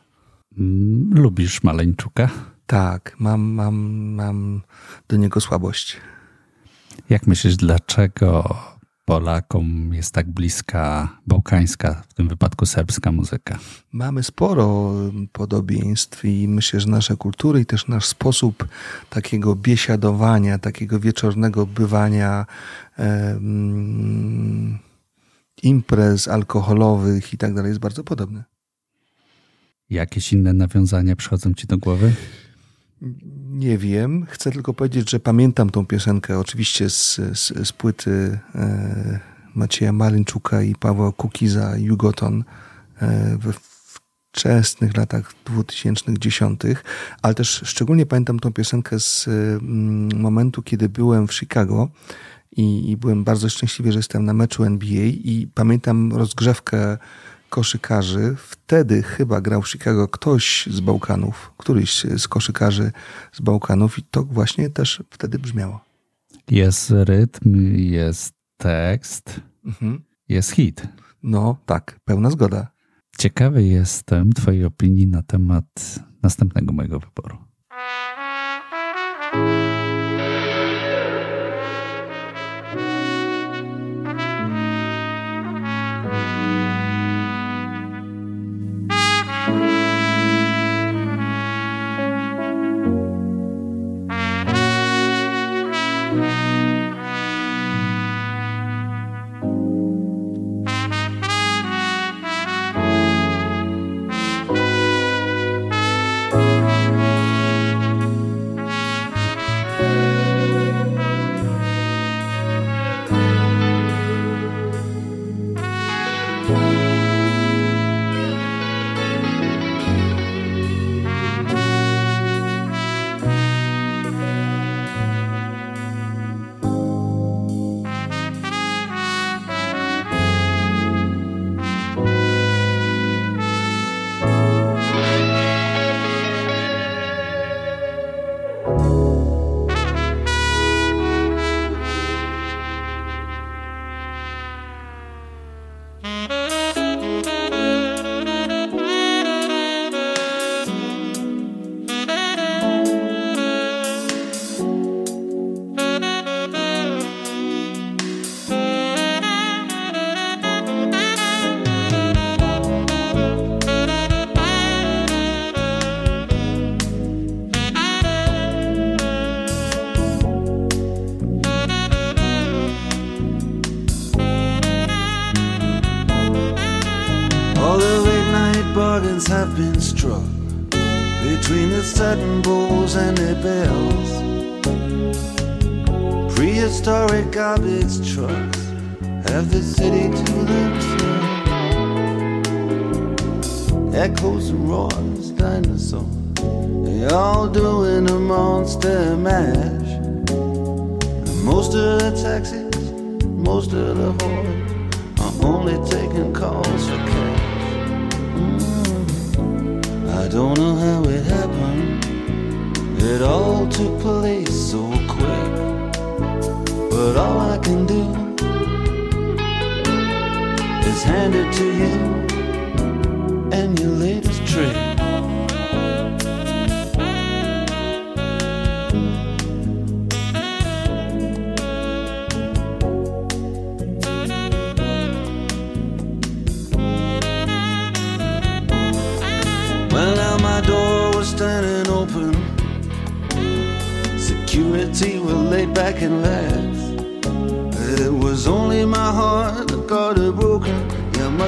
Mm, 0.59 1.11
Lubisz 1.14 1.62
Maleńczuka? 1.62 2.30
Tak, 2.66 3.16
mam, 3.18 3.41
mam, 3.41 3.76
mam 4.14 4.62
do 5.09 5.16
niego 5.16 5.41
słabość. 5.41 5.97
Jak 7.11 7.26
myślisz, 7.26 7.57
dlaczego 7.57 8.57
Polakom 9.05 9.95
jest 9.95 10.14
tak 10.14 10.30
bliska 10.30 11.09
bałkańska, 11.26 12.03
w 12.09 12.14
tym 12.14 12.28
wypadku 12.28 12.66
serbska 12.66 13.12
muzyka? 13.12 13.59
Mamy 13.93 14.22
sporo 14.22 14.95
podobieństw 15.32 16.24
i 16.24 16.49
myślę, 16.49 16.80
że 16.80 16.89
nasze 16.89 17.16
kultury 17.16 17.61
i 17.61 17.66
też 17.66 17.89
nasz 17.89 18.07
sposób 18.07 18.68
takiego 19.11 19.57
biesiadowania, 19.57 20.59
takiego 20.59 21.01
wieczornego 21.01 21.66
bywania, 21.66 22.47
em, 22.97 24.78
imprez 25.62 26.28
alkoholowych 26.28 27.32
i 27.32 27.39
tak 27.39 27.55
dalej 27.55 27.68
jest 27.68 27.80
bardzo 27.80 28.05
podobny. 28.05 28.45
Jakieś 29.91 30.32
inne 30.32 30.53
nawiązania 30.53 31.16
przychodzą 31.16 31.55
ci 31.55 31.66
do 31.66 31.78
głowy? 31.78 32.12
Nie 33.51 33.78
wiem, 33.78 34.26
chcę 34.30 34.51
tylko 34.51 34.74
powiedzieć, 34.74 35.11
że 35.11 35.20
pamiętam 35.20 35.70
tą 35.70 35.86
piosenkę 35.86 36.39
oczywiście 36.39 36.91
z, 36.91 37.16
z, 37.16 37.68
z 37.68 37.72
płyty 37.72 38.39
e, 38.55 39.20
Macieja 39.55 39.93
Malinczuka 39.93 40.62
i 40.62 40.74
Pawła 40.74 41.12
Kukiza 41.12 41.76
Jugoton 41.76 42.45
e, 43.03 43.39
we 43.41 43.53
wczesnych 44.32 44.97
latach 44.97 45.32
2010, 45.45 46.61
ale 47.22 47.34
też 47.34 47.62
szczególnie 47.64 48.07
pamiętam 48.07 48.41
tą 48.41 48.53
piosenkę 48.53 49.01
z 49.01 49.28
mm, 49.28 50.20
momentu, 50.20 50.62
kiedy 50.62 50.89
byłem 50.89 51.28
w 51.28 51.34
Chicago 51.34 51.89
i, 52.57 52.91
i 52.91 52.97
byłem 52.97 53.24
bardzo 53.24 53.49
szczęśliwy, 53.49 53.93
że 53.93 53.99
jestem 53.99 54.24
na 54.24 54.34
meczu 54.34 54.64
NBA 54.64 55.05
i 55.05 55.49
pamiętam 55.55 56.12
rozgrzewkę 56.12 56.99
koszykarzy. 57.49 58.36
Wtedy 58.38 59.03
chyba 59.03 59.40
grał 59.40 59.62
w 59.62 59.68
Chicago 59.68 60.09
ktoś 60.09 60.66
z 60.70 60.80
Bałkanów, 60.80 61.53
któryś 61.57 62.05
z 62.16 62.28
koszykarzy 62.28 62.92
z 63.32 63.40
Bałkanów 63.40 63.99
i 63.99 64.03
to 64.03 64.22
właśnie 64.24 64.70
też 64.70 65.03
wtedy 65.11 65.38
brzmiało. 65.38 65.80
Jest 66.51 66.90
rytm, 66.90 67.74
jest 67.76 68.34
tekst, 68.57 69.40
Mhm. 69.64 70.03
jest 70.28 70.51
hit. 70.51 70.82
No 71.22 71.57
tak, 71.66 72.01
pełna 72.05 72.30
zgoda. 72.30 72.66
Ciekawy 73.18 73.62
jestem 73.64 74.32
Twojej 74.32 74.64
opinii 74.64 75.07
na 75.07 75.22
temat 75.22 75.64
następnego 76.22 76.72
mojego 76.72 77.01
wyboru. 77.01 77.38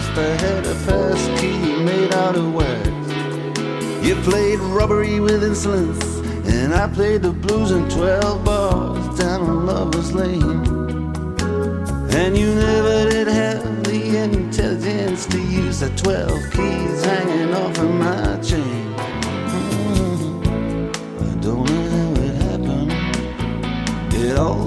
Have 0.01 0.41
had 0.41 0.67
a 0.67 0.75
pass 0.87 1.41
key 1.41 1.85
made 1.85 2.15
out 2.15 2.35
of 2.35 2.55
wax. 2.55 2.89
You 4.03 4.15
played 4.23 4.59
robbery 4.59 5.21
with 5.21 5.45
insolence, 5.45 6.03
and 6.49 6.73
I 6.75 6.89
played 6.89 7.21
the 7.21 7.33
blues 7.33 7.71
in 7.71 7.87
12 7.91 8.43
bars 8.43 9.19
down 9.19 9.43
on 9.43 9.67
Lover's 9.67 10.13
Lane. 10.15 10.65
And 12.13 12.37
you 12.37 12.55
never 12.55 13.11
did 13.11 13.29
have 13.29 13.85
the 13.85 14.17
intelligence 14.25 15.27
to 15.27 15.39
use 15.39 15.81
the 15.81 15.91
12 15.91 16.51
keys 16.51 17.05
hanging 17.05 17.53
off 17.53 17.79
of 17.79 17.91
my 17.91 18.39
chain. 18.43 18.95
Mm, 19.55 20.97
I 21.29 21.35
don't 21.41 21.65
know 21.69 21.91
how 21.97 22.13
it 22.25 22.35
happened. 22.49 24.15
It 24.15 24.37
all 24.39 24.60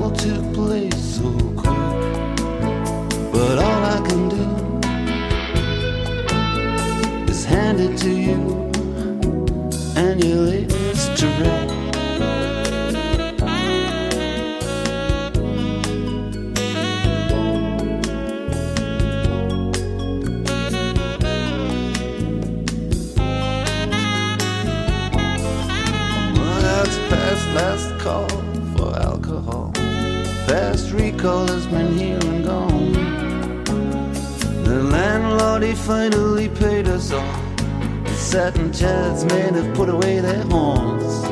finally 35.86 36.48
paid 36.48 36.88
us 36.88 37.12
off. 37.12 37.58
The 38.06 38.14
satin 38.14 38.72
chairs 38.72 39.26
men 39.26 39.54
have 39.56 39.76
put 39.76 39.90
away 39.90 40.22
their 40.22 40.44
horns. 40.44 41.26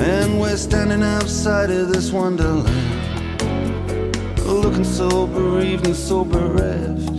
And 0.00 0.40
we're 0.40 0.56
standing 0.56 1.02
outside 1.02 1.70
of 1.70 1.88
this 1.88 2.12
wonderland. 2.12 2.68
Looking 4.46 4.84
so 4.84 5.26
bereaved 5.26 5.86
and 5.86 5.96
so 5.96 6.24
bereft. 6.24 7.10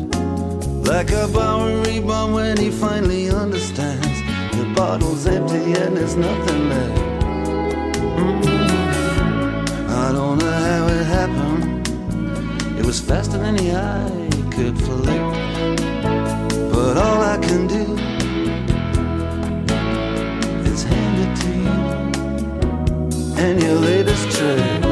Like 0.88 1.12
a 1.12 1.28
Bowery 1.28 2.00
bum 2.00 2.32
when 2.32 2.56
he 2.58 2.72
finally 2.72 3.30
understands. 3.30 4.22
The 4.56 4.72
bottle's 4.74 5.28
empty 5.28 5.74
and 5.74 5.98
there's 5.98 6.16
nothing 6.16 6.70
left. 6.70 7.02
Mm. 8.20 8.50
I 9.90 10.12
don't 10.14 10.38
know 10.38 10.52
how 10.52 10.88
it 10.88 11.06
happened. 11.06 11.88
It 12.80 12.86
was 12.86 13.02
faster 13.02 13.38
than 13.38 13.58
the 13.58 13.76
eye 13.76 14.30
could 14.52 14.78
flick. 14.78 15.33
All 17.06 17.22
I 17.22 17.38
can 17.38 17.68
do 17.68 17.84
is 20.72 20.84
hand 20.84 21.18
it 21.26 21.34
to 21.42 21.50
you 21.66 21.80
and 23.44 23.62
your 23.62 23.76
latest 23.76 24.32
trick. 24.38 24.83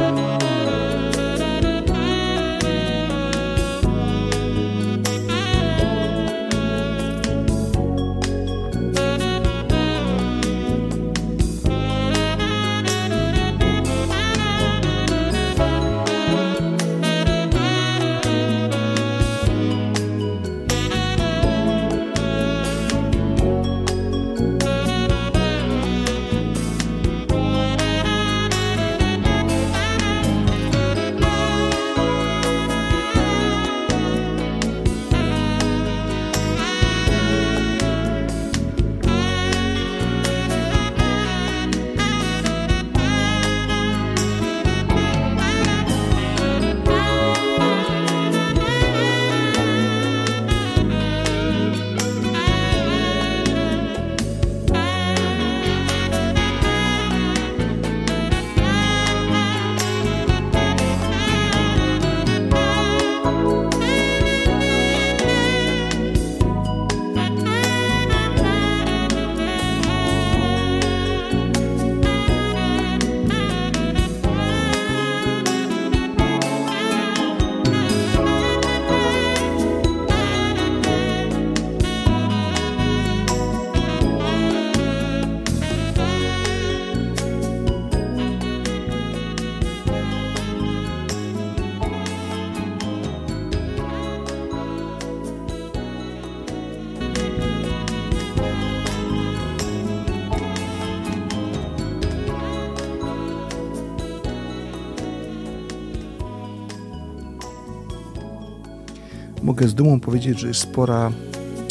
Mogę 109.42 109.68
z 109.68 109.74
dumą 109.74 110.00
powiedzieć, 110.00 110.38
że 110.38 110.48
jest 110.48 110.60
spora, 110.60 111.12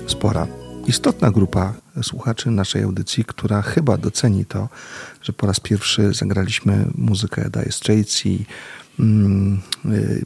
spora, 0.07 0.47
istotna 0.88 1.32
grupa 1.32 1.74
słuchaczy 2.01 2.51
naszej 2.51 2.84
audycji, 2.84 3.26
która 3.26 3.61
chyba 3.61 3.97
doceni 3.97 4.45
to, 4.45 4.69
że 5.22 5.34
po 5.34 5.47
raz 5.47 5.59
pierwszy 5.59 6.13
zagraliśmy 6.13 6.86
muzykę 6.95 7.49
Dire 7.49 7.72
Straits 7.72 8.26
i 8.26 8.45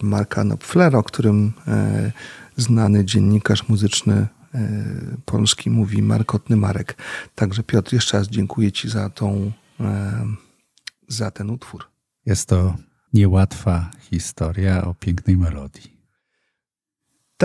Marka 0.01 0.41
Knopflera, 0.41 0.99
o 0.99 1.03
którym 1.03 1.53
e, 1.67 2.11
znany 2.57 3.05
dziennikarz 3.05 3.69
muzyczny 3.69 4.27
polski 5.25 5.69
mówi 5.69 6.01
markotny 6.01 6.55
Marek. 6.55 6.97
Także 7.35 7.63
Piotr, 7.63 7.93
jeszcze 7.93 8.17
raz 8.17 8.27
dziękuję 8.27 8.71
Ci 8.71 8.89
za 8.89 9.09
tą, 9.09 9.51
e, 9.79 10.25
za 11.07 11.31
ten 11.31 11.49
utwór. 11.49 11.85
Jest 12.25 12.49
to 12.49 12.75
niełatwa 13.13 13.91
historia 13.99 14.85
o 14.85 14.93
pięknej 14.93 15.37
melodii. 15.37 15.94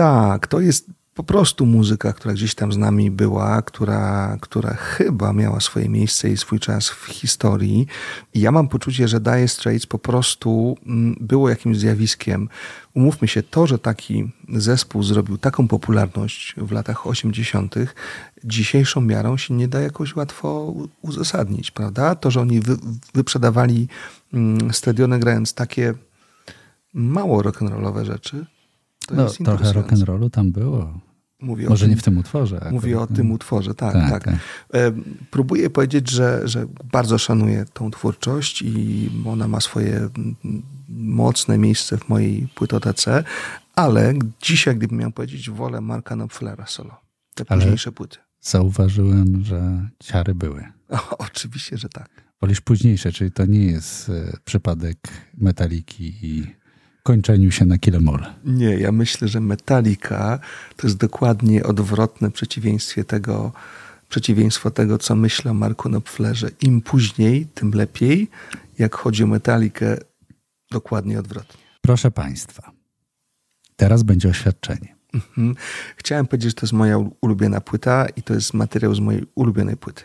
Tak, 0.01 0.47
to 0.47 0.59
jest 0.59 0.85
po 1.13 1.23
prostu 1.23 1.65
muzyka, 1.65 2.13
która 2.13 2.33
gdzieś 2.33 2.55
tam 2.55 2.71
z 2.71 2.77
nami 2.77 3.11
była, 3.11 3.61
która, 3.61 4.37
która 4.41 4.73
chyba 4.73 5.33
miała 5.33 5.59
swoje 5.59 5.89
miejsce 5.89 6.29
i 6.29 6.37
swój 6.37 6.59
czas 6.59 6.89
w 6.89 7.05
historii. 7.05 7.87
I 8.33 8.39
ja 8.41 8.51
mam 8.51 8.67
poczucie, 8.67 9.07
że 9.07 9.19
Dire 9.19 9.47
Straits 9.47 9.85
po 9.85 9.99
prostu 9.99 10.77
mm, 10.85 11.15
było 11.19 11.49
jakimś 11.49 11.77
zjawiskiem. 11.77 12.49
Umówmy 12.93 13.27
się, 13.27 13.43
to, 13.43 13.67
że 13.67 13.79
taki 13.79 14.31
zespół 14.49 15.03
zrobił 15.03 15.37
taką 15.37 15.67
popularność 15.67 16.55
w 16.57 16.71
latach 16.71 17.07
80., 17.07 17.75
dzisiejszą 18.43 19.01
miarą 19.01 19.37
się 19.37 19.53
nie 19.53 19.67
da 19.67 19.79
jakoś 19.79 20.15
łatwo 20.15 20.73
uzasadnić, 21.01 21.71
prawda? 21.71 22.15
To, 22.15 22.31
że 22.31 22.41
oni 22.41 22.59
wy, 22.59 22.77
wyprzedawali 23.13 23.87
mm, 24.33 24.73
stadiony 24.73 25.19
grając 25.19 25.53
takie 25.53 25.93
mało 26.93 27.41
rock'n'rollowe 27.41 28.05
rzeczy, 28.05 28.45
to 29.11 29.17
No, 29.17 29.23
jest 29.23 29.37
trochę 29.37 29.65
rock'n'rollu 29.73 30.29
tam 30.29 30.51
było. 30.51 30.99
Mówię 31.41 31.67
o 31.67 31.69
Może 31.69 31.85
tym- 31.85 31.89
nie 31.95 31.97
w 31.97 32.03
tym 32.03 32.17
utworze. 32.17 32.55
akurat, 32.55 32.73
Mówię 32.73 32.99
o 32.99 33.07
tym 33.07 33.31
utworze, 33.31 33.73
tak, 33.75 33.93
Tak, 33.93 34.09
tak. 34.09 34.23
tak. 34.23 34.35
Próbuję 35.31 35.69
powiedzieć, 35.69 36.09
że, 36.09 36.41
że 36.47 36.65
bardzo 36.91 37.17
szanuję 37.17 37.65
tą 37.73 37.91
twórczość 37.91 38.61
i 38.61 39.09
ona 39.25 39.47
ma 39.47 39.59
swoje 39.61 40.09
mocne 40.89 41.57
miejsce 41.57 41.97
w 41.97 42.09
mojej 42.09 42.47
płytotece, 42.55 43.23
ale 43.75 44.13
dzisiaj, 44.41 44.75
gdybym 44.75 44.97
miał 44.97 45.11
powiedzieć, 45.11 45.49
wolę 45.49 45.81
Marka 45.81 46.15
Knopflera 46.15 46.65
solo. 46.67 47.01
Te 47.35 47.43
Ale- 47.47 47.61
późniejsze 47.61 47.91
płyty. 47.91 48.17
Zauważyłem, 48.41 49.43
że 49.43 49.89
ciary 50.03 50.35
były. 50.35 50.63
O, 50.89 51.17
oczywiście, 51.17 51.77
że 51.77 51.89
tak. 51.89 52.09
Wolisz 52.41 52.61
późniejsze, 52.61 53.11
czyli 53.11 53.31
to 53.31 53.45
nie 53.45 53.65
jest 53.65 54.09
e, 54.09 54.37
przypadek 54.45 54.97
metaliki 55.37 56.13
i 56.21 56.55
kończeniu 57.03 57.51
się 57.51 57.65
na 57.65 57.77
kilemole. 57.77 58.33
Nie, 58.45 58.77
ja 58.77 58.91
myślę, 58.91 59.27
że 59.27 59.39
Metallica 59.39 60.39
to 60.75 60.87
jest 60.87 60.97
dokładnie 60.97 61.63
odwrotne 61.63 62.31
przeciwieństwie 62.31 63.03
tego, 63.03 63.51
przeciwieństwo 64.09 64.71
tego, 64.71 64.97
co 64.97 65.15
myślę 65.15 65.51
o 65.51 65.53
Marku 65.53 65.89
Knopflerze. 65.89 66.49
Im 66.61 66.81
później, 66.81 67.45
tym 67.45 67.71
lepiej. 67.71 68.29
Jak 68.79 68.95
chodzi 68.95 69.23
o 69.23 69.27
Metallikę, 69.27 69.97
dokładnie 70.71 71.19
odwrotnie. 71.19 71.61
Proszę 71.81 72.11
Państwa, 72.11 72.71
teraz 73.75 74.03
będzie 74.03 74.29
oświadczenie. 74.29 74.95
Mhm. 75.13 75.55
Chciałem 75.97 76.27
powiedzieć, 76.27 76.49
że 76.49 76.55
to 76.55 76.65
jest 76.65 76.73
moja 76.73 76.97
ulubiona 77.21 77.61
płyta 77.61 78.07
i 78.15 78.21
to 78.21 78.33
jest 78.33 78.53
materiał 78.53 78.95
z 78.95 78.99
mojej 78.99 79.23
ulubionej 79.35 79.77
płyty. 79.77 80.03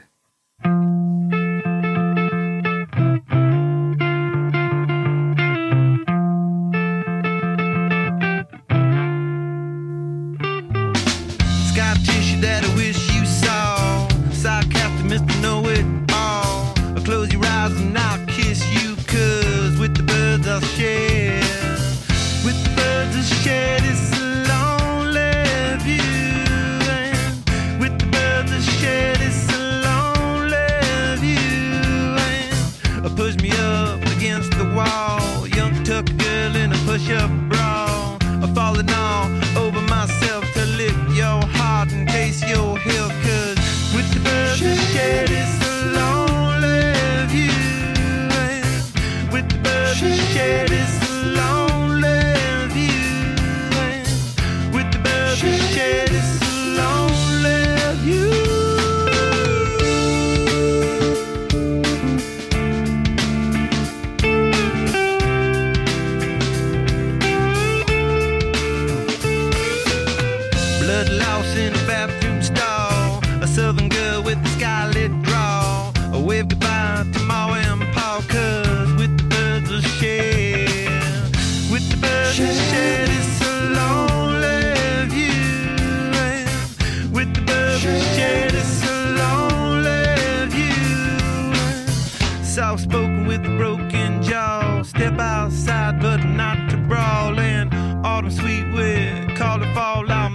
Sweet 98.29 98.66
with, 98.72 99.37
call 99.37 99.62
it 99.62 99.72
fall 99.72 100.11
out. 100.11 100.26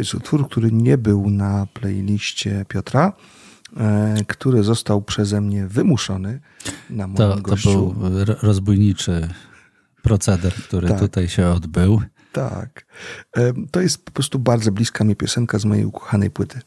Jest 0.00 0.14
utwór, 0.14 0.48
który 0.48 0.72
nie 0.72 0.98
był 0.98 1.30
na 1.30 1.66
playliście 1.74 2.64
Piotra, 2.68 3.12
e, 3.76 4.14
który 4.28 4.62
został 4.62 5.02
przeze 5.02 5.40
mnie 5.40 5.66
wymuszony 5.66 6.40
na 6.90 7.06
moim 7.06 7.16
To, 7.16 7.36
to 7.36 7.42
gościu. 7.42 7.92
był 7.92 8.24
ro- 8.24 8.36
rozbójniczy 8.42 9.28
proceder, 10.02 10.52
który 10.54 10.88
Tak. 10.88 10.98
tutaj 11.00 11.28
się 11.28 11.46
odbył. 11.48 12.02
Tak. 12.32 12.86
E, 13.36 13.52
To 13.70 13.80
jest 13.80 14.04
po 14.04 14.10
prostu 14.12 14.38
bardzo 14.38 14.72
bliska 14.72 15.04
mi 15.04 15.16
piosenka 15.16 15.58
z 15.58 15.64
mojej 15.64 15.84
ukochanej 15.84 16.30
płyty. 16.30 16.60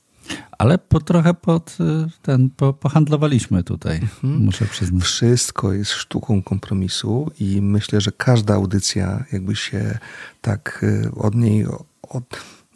Ale 0.58 0.78
po, 0.78 1.00
trochę 1.00 1.34
pod 1.34 1.78
ten, 2.22 2.50
po, 2.50 2.74
pohandlowaliśmy 2.74 3.64
tutaj, 3.64 3.96
Mhm. 3.98 4.38
muszę 4.44 4.66
przyznać. 4.66 5.04
Wszystko 5.04 5.74
jest 5.74 5.92
sztuką 5.92 6.44
kompromisu 6.44 7.32
i 7.40 7.62
myślę, 7.62 8.02
że 8.02 8.12
każda 8.12 8.54
audycja, 8.54 9.24
jakby 9.32 9.56
się 9.56 9.98
tak 10.42 10.86
e, 11.06 11.12
od 11.12 11.36
niej, 11.36 11.66
od, 12.10 12.24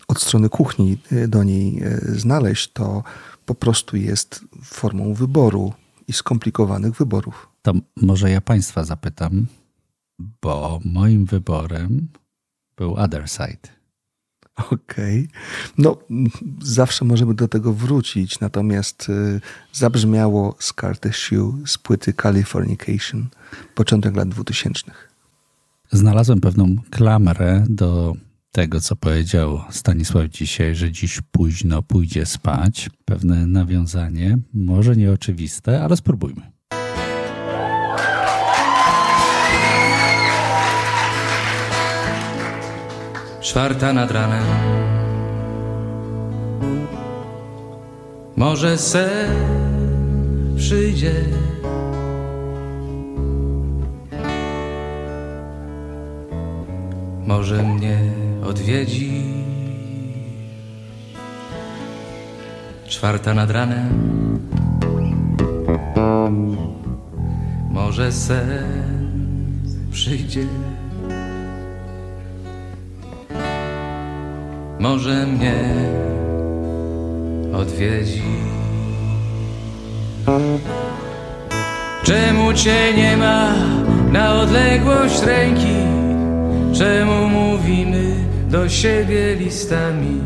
od 0.07 0.21
strony 0.21 0.49
kuchni 0.49 0.97
e, 1.11 1.27
do 1.27 1.43
niej 1.43 1.83
e, 1.83 1.99
znaleźć, 2.01 2.71
to 2.73 3.03
po 3.45 3.55
prostu 3.55 3.97
jest 3.97 4.45
formą 4.63 5.13
wyboru 5.13 5.73
i 6.07 6.13
skomplikowanych 6.13 6.93
wyborów. 6.93 7.49
To 7.61 7.73
może 7.95 8.31
ja 8.31 8.41
Państwa 8.41 8.83
zapytam, 8.83 9.47
bo 10.41 10.79
moim 10.85 11.25
wyborem 11.25 12.07
był 12.77 12.95
Other 12.95 13.29
Side. 13.29 13.77
Okej. 14.71 15.29
No, 15.77 15.97
m, 16.11 16.27
zawsze 16.61 17.05
możemy 17.05 17.33
do 17.33 17.47
tego 17.47 17.73
wrócić, 17.73 18.39
natomiast 18.39 19.09
y, 19.09 19.41
zabrzmiało 19.73 20.55
Scar 20.59 20.99
Tissue 20.99 21.57
z 21.65 21.77
płyty 21.77 22.13
Californication, 22.13 23.27
początek 23.75 24.15
lat 24.15 24.29
2000. 24.29 24.83
Znalazłem 25.91 26.41
pewną 26.41 26.75
klamrę 26.91 27.65
do 27.69 28.13
tego, 28.57 28.81
co 28.81 28.95
powiedział 28.95 29.61
Stanisław 29.69 30.27
dzisiaj, 30.27 30.75
że 30.75 30.91
dziś 30.91 31.21
późno 31.31 31.83
pójdzie 31.83 32.25
spać. 32.25 32.89
Pewne 33.05 33.47
nawiązanie, 33.47 34.37
może 34.53 34.95
nieoczywiste, 34.95 35.83
ale 35.83 35.97
spróbujmy. 35.97 36.41
Czwarta 43.41 43.93
nad 43.93 44.11
ranem 44.11 44.43
Może 48.35 48.77
sen 48.77 49.35
przyjdzie 50.57 51.13
Może 57.27 57.63
mnie 57.63 58.26
odwiedzi. 58.47 59.11
Czwarta 62.87 63.33
nad 63.33 63.51
ranem. 63.51 63.89
Może 67.71 68.11
sen 68.11 69.61
przyjdzie. 69.91 70.45
Może 74.79 75.27
mnie 75.27 75.59
odwiedzi. 77.53 78.21
Czemu 82.03 82.53
cię 82.53 82.93
nie 82.97 83.17
ma 83.17 83.53
na 84.11 84.33
odległość 84.33 85.21
ręki? 85.23 85.77
Czemu 86.73 87.29
mówimy 87.29 88.06
do 88.49 88.69
siebie 88.69 89.35
listami? 89.35 90.21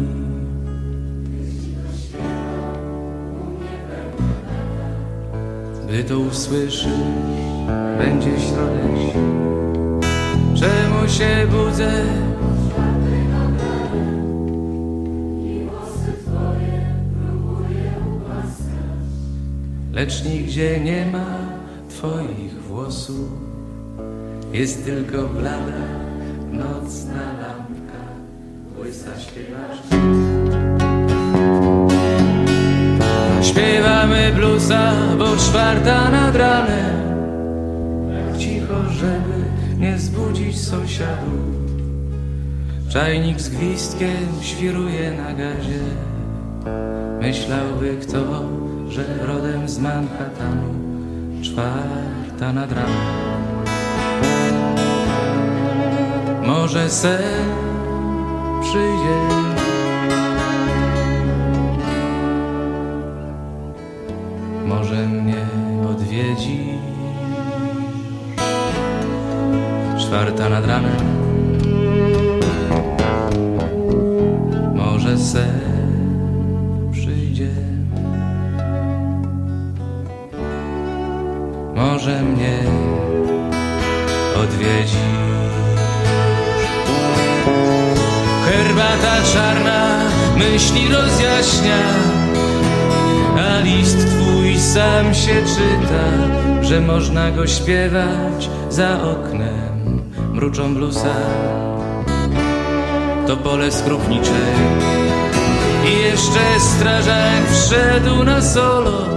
Gdy 5.88 6.04
to 6.04 6.20
usłyszy, 6.20 6.90
będzie 7.98 8.40
środek. 8.40 9.14
Czemu 10.56 11.10
się 11.10 11.48
budzę? 11.48 11.92
Lecz 19.94 20.26
nigdzie 20.26 20.80
nie 20.80 21.06
ma 21.06 21.38
twoich 21.90 22.62
włosów 22.68 23.30
Jest 24.54 24.86
tylko 24.86 25.28
blada 25.28 25.88
nocna 26.52 27.31
Śpiewamy 33.62 34.32
bluesa, 34.36 34.92
bo 35.18 35.38
czwarta 35.38 36.10
nad 36.10 36.36
ranem. 36.36 36.96
Tak 38.14 38.38
cicho, 38.38 38.90
żeby 38.90 39.46
nie 39.78 39.98
zbudzić 39.98 40.62
sąsiadów 40.62 41.42
Czajnik 42.90 43.42
z 43.42 43.50
gwizdkiem 43.50 44.28
świruje 44.42 45.12
na 45.12 45.34
gazie. 45.34 45.84
Myślałby 47.22 47.98
kto, 48.02 48.44
że 48.90 49.04
rodem 49.26 49.70
z 49.70 49.80
Manhattanu. 49.80 50.74
Czwarta 51.42 52.54
nad 52.54 52.72
ranem. 52.72 52.98
Może 56.46 56.90
sen 56.90 57.22
przyjdzie 58.62 59.51
Może 64.76 65.08
mnie 65.08 65.46
odwiedzi. 65.90 66.60
Czwarta 70.00 70.50
nad 70.50 70.66
ranem. 70.66 70.98
Może 74.76 75.18
sen 75.18 75.60
przyjdzie. 76.92 77.50
Może 81.76 82.22
mnie 82.22 82.58
odwiedzi. 84.44 85.08
Herbata 88.46 89.16
czarna 89.34 90.00
myśli 90.38 90.88
rozjaśnia 90.88 91.80
A 93.38 93.60
list 93.60 93.98
twój 93.98 94.31
sam 94.62 95.14
się 95.14 95.34
czyta 95.34 96.06
Że 96.62 96.82
można 96.82 97.32
go 97.32 97.48
śpiewać 97.48 98.50
za 98.70 99.02
oknem. 99.02 100.02
Mruczą 100.34 100.74
blusa. 100.74 101.16
To 103.28 103.38
pole 103.38 103.72
skrupnicze. 103.72 104.42
I 105.86 106.04
jeszcze 106.04 106.60
strażak 106.60 107.44
wszedł 107.52 108.24
na 108.24 108.42
solo 108.42 109.11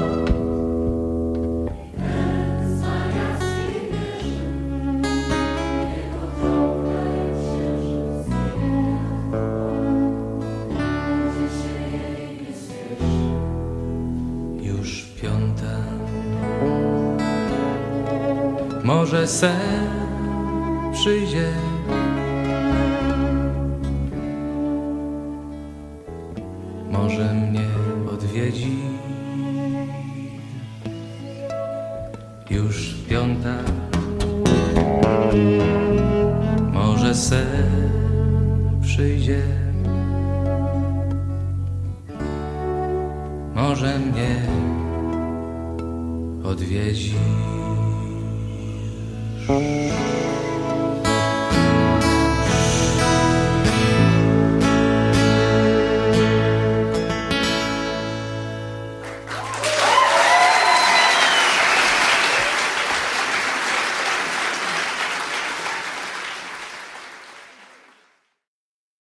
sen 19.27 19.89
przyjdzie 20.93 21.53